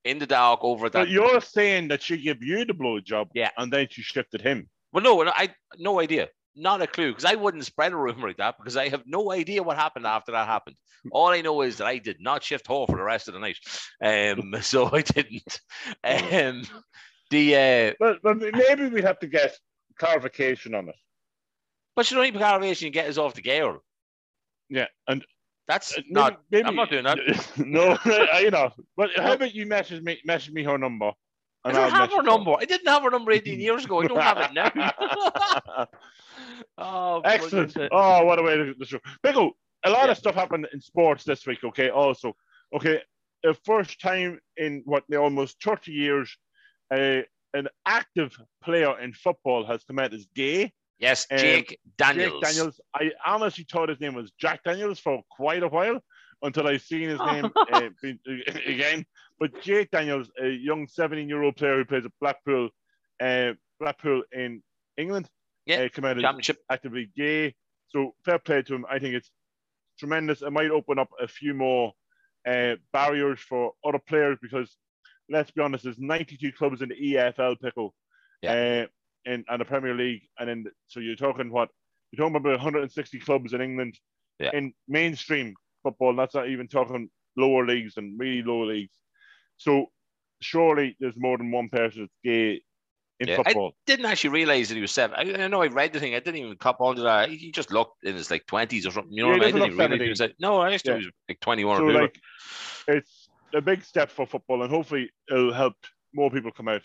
[0.06, 1.10] in the dark over But that.
[1.10, 3.51] you're saying that she gave you the blowjob, Yeah.
[3.58, 4.70] and then she shifted him.
[4.91, 8.38] Well, no, I no idea, not a clue, because I wouldn't spread a rumor like
[8.38, 10.76] that because I have no idea what happened after that happened.
[11.12, 13.39] All I know is that I did not shift her for the rest of the
[13.39, 13.58] night,
[14.04, 15.60] um, so I didn't.
[16.04, 16.64] Um,
[17.30, 19.58] the uh, But, but maybe we'd have to get
[19.97, 20.95] clarification on it.
[21.95, 22.86] but you don't need clarification.
[22.88, 23.84] You get us off the girl.
[24.70, 25.26] Yeah, and
[25.68, 26.41] That's uh, maybe, not.
[26.51, 27.18] maybe, I'm not doing that.
[27.57, 28.72] no, I- you know.
[28.97, 31.11] But how about you message me, message me her number?
[31.66, 32.55] I don't I'll have her number.
[32.59, 34.01] I didn't have her number 18 years ago.
[34.01, 35.86] I don't have it now.
[36.78, 37.78] oh, Excellent.
[37.91, 38.99] Oh, what a way to the show.
[39.24, 39.51] Pickle,
[39.86, 40.11] a lot Yeah.
[40.11, 41.89] of stuff happened in sports this week, okay?
[41.89, 42.36] Also,
[42.76, 43.01] okay,
[43.43, 46.36] the first time in what, the almost 30 years,
[46.93, 47.22] uh,
[47.53, 50.74] an active player in football has come out as gay.
[51.04, 52.32] Yes, Um, Jake Daniels.
[52.32, 52.82] Jake Daniels.
[52.95, 55.99] I honestly thought his name was Jack Daniels for quite a while
[56.41, 57.89] until I seen his name uh,
[58.66, 59.06] again.
[59.38, 62.70] But Jake Daniels, a young 17 year old player who plays at Blackpool,
[63.22, 63.51] uh,
[63.82, 64.64] Blackpool in
[64.95, 65.30] England,
[65.66, 66.60] Yeah, uh, come out Championship.
[66.72, 67.54] actively gay.
[67.89, 68.86] So fair play to him.
[68.89, 69.30] I think it's
[69.99, 70.41] tremendous.
[70.41, 71.91] It might open up a few more
[72.47, 74.78] uh, barriers for other players because
[75.30, 77.93] let's be honest, there's 92 clubs in the EFL pickle,
[78.54, 78.86] uh,
[79.26, 81.69] in and the Premier League, and then so you're talking what
[82.11, 83.99] you're talking about 160 clubs in England
[84.39, 84.51] Yeah.
[84.53, 86.15] in mainstream football.
[86.15, 88.99] That's not even talking lower leagues and really low leagues.
[89.57, 89.88] So
[90.41, 92.61] surely there's more than one person that's gay
[93.19, 93.69] in Yeah, football.
[93.69, 95.15] I didn't actually realize that he was seven.
[95.17, 96.15] I, I know I read the thing.
[96.15, 97.30] I didn't even cop onto that.
[97.30, 99.13] He just looked in his like twenties or something.
[99.13, 99.55] You know Yeah, what I mean?
[99.55, 100.97] I didn't look even realize he was like, no, I actually Yeah.
[100.97, 102.19] was like twenty-one so or like
[102.88, 105.76] it's a big step for football, and hopefully it'll help
[106.13, 106.84] more people come out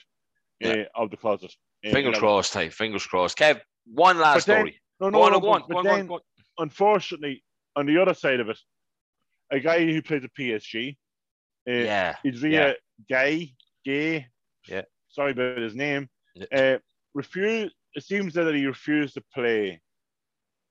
[0.61, 0.85] Yeah.
[0.97, 1.53] uh, of the closet.
[1.87, 2.19] Uh, fingers you know.
[2.19, 3.39] crossed, hey, fingers crossed.
[3.39, 4.81] Kev, one last then- story.
[5.01, 6.15] No, Go no, on, no, go on, but- go on, but go on, then, go
[6.15, 6.21] on.
[6.59, 7.45] unfortunately,
[7.77, 8.59] on the other side of it,
[9.51, 10.97] a guy who plays at PSG,
[11.69, 12.75] uh, Yeah, Idrissa
[13.11, 13.55] Gueye,
[13.87, 14.27] Gueye,
[14.67, 14.83] Yeah.
[15.09, 16.47] sorry about his name, Yeah.
[16.75, 16.79] uh,
[17.15, 17.75] refused.
[17.95, 19.81] It seems that he refused to play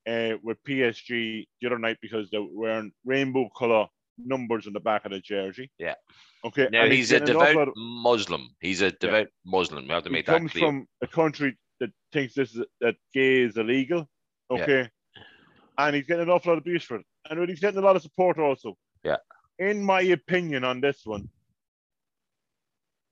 [0.06, 3.88] uh, with PSG the other night because they were wearing rainbow color
[4.18, 5.72] numbers on the back of the jersey.
[5.78, 5.96] Yeah.
[6.46, 6.68] Okay.
[6.72, 8.50] now and he's a getting an awful devout Muslim.
[8.60, 9.88] He's a devout Muslim.
[9.88, 10.66] We have to he make that comes clear.
[10.66, 14.08] from a country that thinks this is, that gay is illegal.
[14.50, 14.62] Yeah.
[14.62, 14.90] Okay.
[15.78, 17.06] And he's getting an awful lot of abuse for it.
[17.30, 18.76] And he's getting a lot of support also.
[19.04, 19.18] Yeah.
[19.60, 21.30] In my opinion on this one,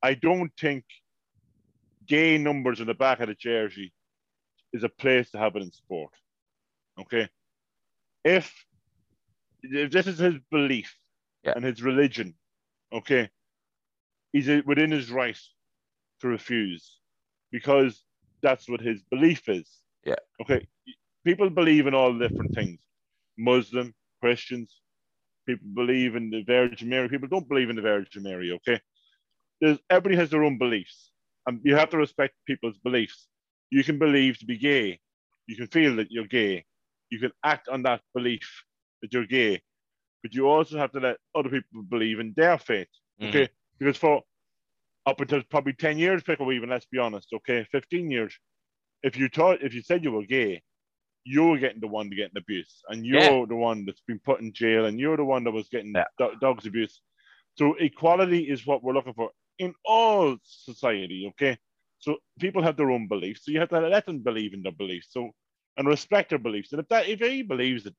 [0.01, 0.84] I don't think
[2.08, 3.91] gay numbers in the back of the jersey
[4.74, 6.12] is a place to have it in sport.
[6.99, 7.28] Okay.
[8.24, 8.51] If,
[9.72, 10.95] if this is his belief
[11.43, 11.53] Yeah.
[11.55, 12.36] and his religion,
[12.91, 13.30] okay,
[14.34, 15.39] he's within his right
[16.22, 16.99] to refuse
[17.51, 18.03] because
[18.41, 19.70] that's what his belief is.
[20.03, 20.16] Yeah.
[20.41, 20.68] Okay.
[21.26, 22.80] People believe in all different things.
[23.38, 24.80] Muslim, Christians,
[25.47, 27.09] people believe in the Virgin Mary.
[27.09, 28.51] People don't believe in the Virgin Mary.
[28.51, 28.80] Okay.
[29.61, 31.11] There's everybody has their own beliefs,
[31.47, 33.28] and you have to respect people's beliefs.
[33.72, 34.99] You can believe to be gay.
[35.47, 36.66] You can feel that you're gay.
[37.09, 38.63] You can act on that belief
[39.06, 39.62] that you're gay,
[40.24, 42.88] but you also have to let other people believe in their faith.
[43.22, 43.30] Mhm.
[43.30, 43.49] Okay.
[43.78, 44.24] Because for
[45.06, 48.38] up until probably 10 years, pickle even, let's be honest, okay, 15 years,
[49.03, 50.64] if you thought if you said you were gay,
[51.24, 53.45] you were getting the one to get an abuse, and you're Yeah.
[53.45, 56.06] the one that's been put in jail, and you're the one that was getting Yeah.
[56.18, 57.01] do- dogs abuse.
[57.56, 61.58] So equality is what we're looking for in all society, okay?
[61.99, 64.72] So people have their own beliefs, so you have to let them believe in their
[64.72, 65.32] beliefs, so
[65.78, 66.72] and respect their beliefs.
[66.72, 67.95] And if that if he believes that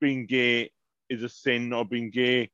[0.00, 0.70] being gay
[1.08, 2.50] is a sin or being gay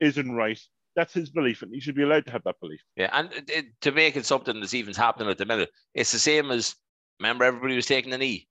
[0.00, 0.60] isn't right,
[0.96, 2.80] that's his belief, and he should be allowed to have that belief.
[2.96, 6.12] Yeah, and it, it- to make it something that's even happening at the minute, it's
[6.12, 6.74] the same as
[7.20, 8.48] remember everybody was taking a knee,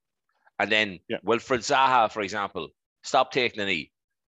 [0.59, 1.17] and then Yeah.
[1.23, 2.69] Wilfred Zaha, for example,
[3.03, 3.91] stopped taking a knee.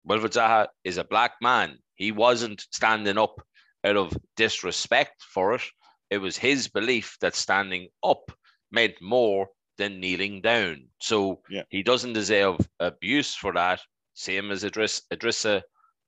[0.05, 1.77] Wilfred Zaha is a black man.
[1.95, 3.41] He wasn't standing up
[3.83, 5.61] out of disrespect for it.
[6.09, 8.31] It was his belief that standing up
[8.71, 9.47] meant more
[9.79, 10.87] than kneeling down.
[10.99, 11.63] So Yeah.
[11.69, 13.81] he doesn't deserve abuse for that.
[14.13, 15.63] Same as Idris, Idrissa,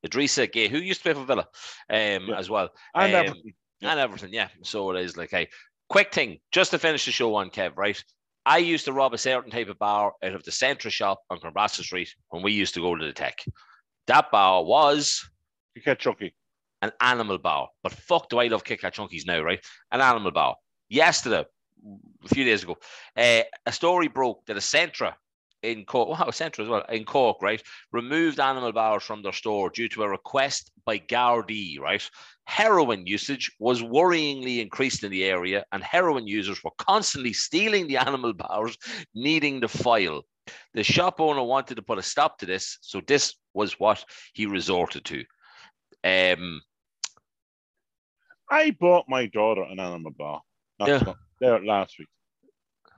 [0.06, 1.48] Idrissa Gueye, who used to play for Villa,
[1.90, 2.38] um, Yeah.
[2.38, 3.54] as well And Um, everything.
[3.80, 3.92] Yeah.
[3.92, 4.34] and everything.
[4.34, 4.50] Yeah.
[4.64, 5.48] So it is like a
[5.90, 8.02] quick thing just to finish the show on Kev, right?
[8.46, 11.40] I used to rob a certain type of bar out of the Centra shop on
[11.40, 13.44] Clonbrassil Street when we used to go to the tech.
[14.08, 15.30] That bar was
[15.76, 16.36] You catch Chucky.
[16.82, 19.64] an animal bar, but fuck do I love Kit Kat Chunkies now, right?
[19.92, 20.56] An animal bar.
[20.90, 21.46] Yesterday,
[22.24, 22.78] a few days ago,
[23.18, 25.14] uh, a story broke that a Centra
[25.64, 27.62] in Cork, wow, Centra as well, in Cork, right,
[27.92, 32.08] removed animal bars from their store due to a request by Gardaí, right?
[32.46, 37.98] Heroin usage was worryingly increased in the area, and heroin users were constantly stealing the
[37.98, 38.78] animal bars,
[39.14, 40.24] needing the file.
[40.74, 44.04] The shop owner wanted to put a stop to this, so this was what
[44.34, 45.24] he resorted to.
[46.04, 46.62] Um,
[48.50, 50.42] I bought my daughter an animal bar
[50.80, 51.14] Yeah.
[51.42, 52.08] There last week.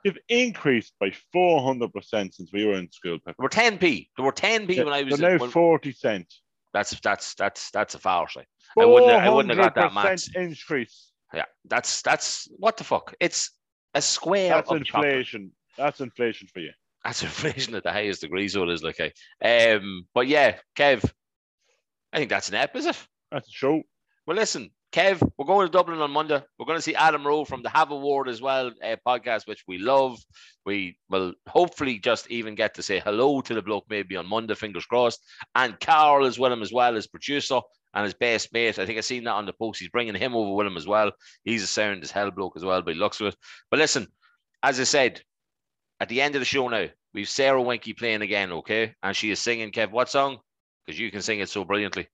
[0.03, 3.17] They've increased by 400% since we were in school.
[3.25, 3.35] Pepper.
[3.39, 4.09] There were 10p.
[4.17, 5.17] There were 10p when I was.
[5.17, 6.41] They're in- now 40 cents.
[6.73, 8.35] that's that's that's that's a farce.
[8.35, 8.47] Like.
[8.77, 10.29] I wouldn't have- I wouldn't have got that 400% maths.
[10.35, 11.11] increase.
[11.33, 13.15] Yeah, that's that's what the fuck.
[13.19, 13.51] It's
[13.95, 15.05] a square That's of chocolate.
[15.13, 15.51] inflation.
[15.77, 16.71] That's inflation for you.
[17.03, 18.47] That's inflation at the highest degree.
[18.49, 21.03] So it is like, a, um, but yeah, Kev,
[22.11, 22.97] I think that's an ep, is it?
[23.31, 23.81] That's a show.
[24.27, 26.39] Well, listen, Kev, we're going to Dublin on Monday.
[26.59, 29.47] We're going to see Adam Rowe from the Have a Word as well, a podcast
[29.47, 30.19] which we love.
[30.67, 34.53] We will hopefully just even get to say hello to the bloke maybe on Monday,
[34.53, 35.19] fingers crossed.
[35.55, 37.59] And Carl is with him as well as producer
[37.95, 38.77] and his best mate.
[38.77, 39.79] I think I've seen that on the post.
[39.79, 41.11] He's bringing him over with him as well.
[41.43, 43.35] He's a sound as hell bloke as well, but he looks with.
[43.71, 44.05] But listen,
[44.61, 45.21] as I said,
[46.01, 46.85] at the end of the show now,
[47.15, 48.93] we've Sara Winky playing again, okay?
[49.01, 50.37] And she is singing, Kev, what song?
[50.85, 52.09] Because you can sing it so brilliantly.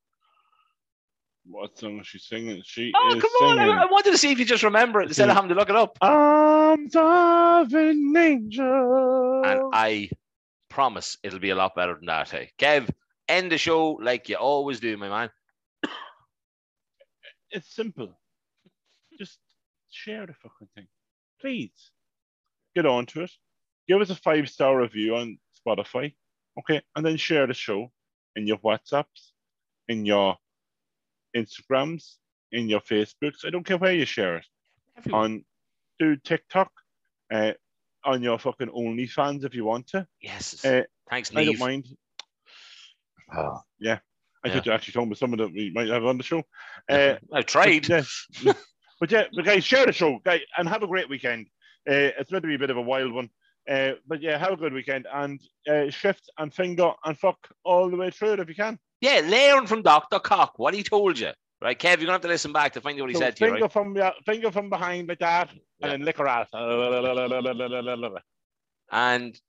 [1.52, 2.62] What song is she singing?
[2.64, 3.58] She Oh, is come on.
[3.58, 5.56] singing I, I wanted to see if you just remember it instead of having to
[5.56, 5.98] look it up.
[6.02, 9.42] Arms of an angel.
[9.44, 10.10] And I
[10.70, 12.30] promise it'll be a lot better than that.
[12.30, 12.90] Hey, Kev,
[13.28, 15.30] end the show like you always do, my man.
[17.52, 18.16] it's simple.
[19.18, 19.40] Just
[19.90, 20.88] share the fucking thing.
[21.42, 21.92] Please.
[22.76, 23.32] Get on to it.
[23.88, 26.14] Give us a five star review on Spotify.
[26.60, 26.82] Okay.
[26.96, 27.92] And then share the show.
[28.36, 29.32] in your WhatsApps,
[29.88, 30.38] in your
[31.36, 32.16] Instagrams,
[32.52, 33.46] in your Facebooks.
[33.46, 34.46] I don't care where you share it.
[34.98, 35.24] Everyone.
[35.24, 35.46] On
[36.00, 36.72] do TikTok,
[37.32, 37.52] uh,
[38.06, 40.08] on your fucking OnlyFans if you want to.
[40.22, 40.64] yes.
[40.66, 41.60] Uh, Thanks, I don't Neve.
[41.60, 41.88] mind.
[43.36, 44.00] Oh, I Yeah.
[44.54, 46.44] thought you actually talking about someone that we might have on the show.
[46.90, 47.88] Uh, I've tried.
[47.90, 48.04] yeah.
[49.00, 51.48] but yeah, but guys, share the show, guys, and have a great weekend.
[51.90, 53.30] Uh, it's meant to be a bit of a wild one.
[53.68, 55.40] Uh, but yeah, have a good weekend and
[55.70, 58.80] uh, shift and finger and fuck all the way through it if you can.
[59.02, 60.20] Yeah, learn from Dr.
[60.20, 61.32] Cock what he told you.
[61.62, 63.20] Right, Kev, you're going to have to listen back to find out what he So
[63.20, 63.72] said to you, finger right?
[63.72, 65.50] from yeah, finger from behind like that,
[65.80, 65.88] Yeah.
[65.88, 66.48] and then lick her ass.
[68.92, 69.40] And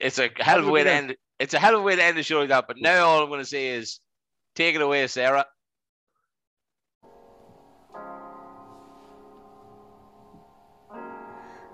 [0.00, 1.96] it's a hell of a a way to end it's a hell of a way
[1.96, 2.66] to end the show like that.
[2.66, 4.00] But now all I'm going to say is
[4.54, 5.44] take it away, Sara.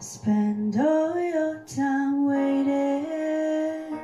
[0.05, 3.99] Spend all your time waiting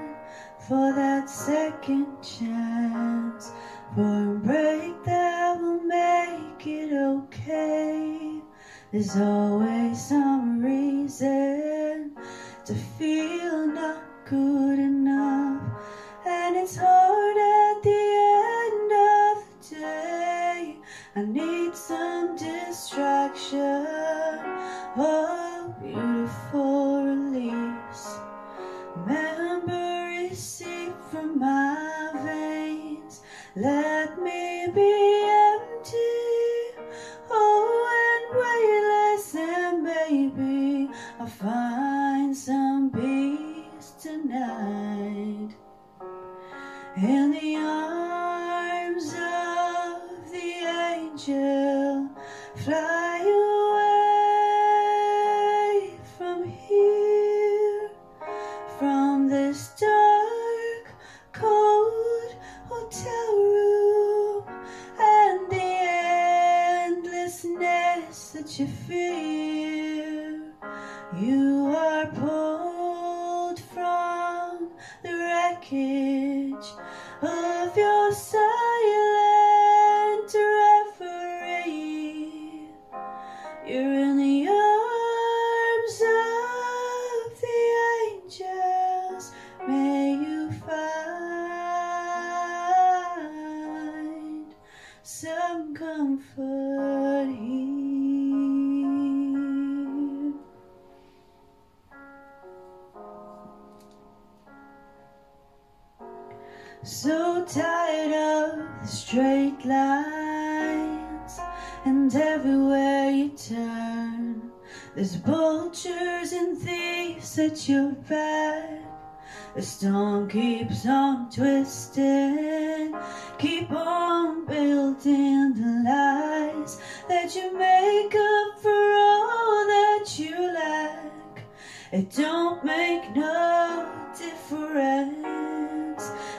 [0.66, 3.52] for that second chance,
[3.94, 8.40] for a break that will make it okay.
[8.90, 11.49] There's always some reason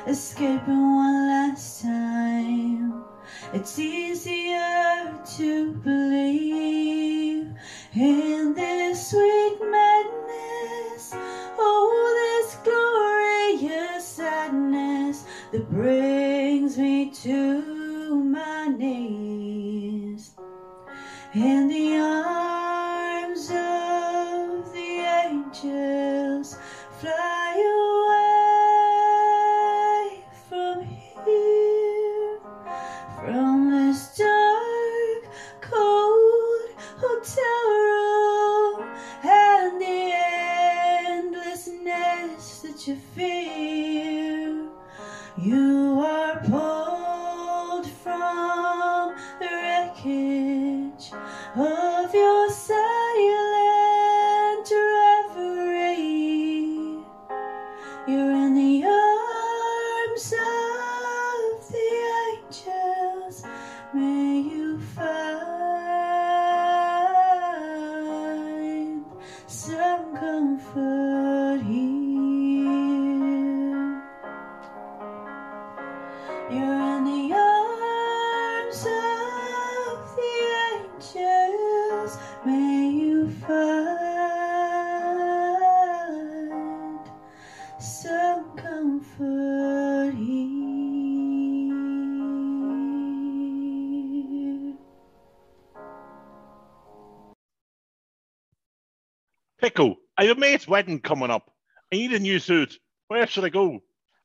[0.07, 3.03] escaping one last time.
[3.53, 6.50] It's easier to believe
[100.61, 101.49] mate's wedding coming up.
[101.91, 102.77] I need a new suit.
[103.07, 103.81] Where should I go?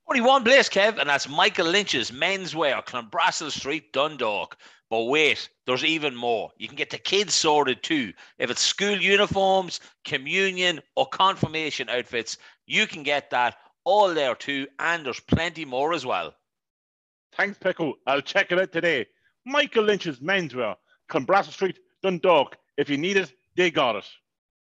[0.07, 4.59] Only one place, Kev, and that's Michael Lynch's Menswear, Clonbrassil Street, Dundalk.
[4.91, 6.51] But wait, there's even more.
[6.59, 8.13] You can get the kids sorted too.
[8.39, 12.37] If it's school uniforms, communion, or confirmation outfits,
[12.67, 14.67] you can get that all there too.
[14.79, 16.35] And there's plenty more as well.
[17.35, 17.95] Thanks, Pickle.
[18.07, 19.07] I'll check it out today.
[19.47, 20.77] Michael Lynch's Menswear,
[21.09, 22.59] Clonbrassil Street, Dundalk.
[22.77, 24.05] If you need it, they got it.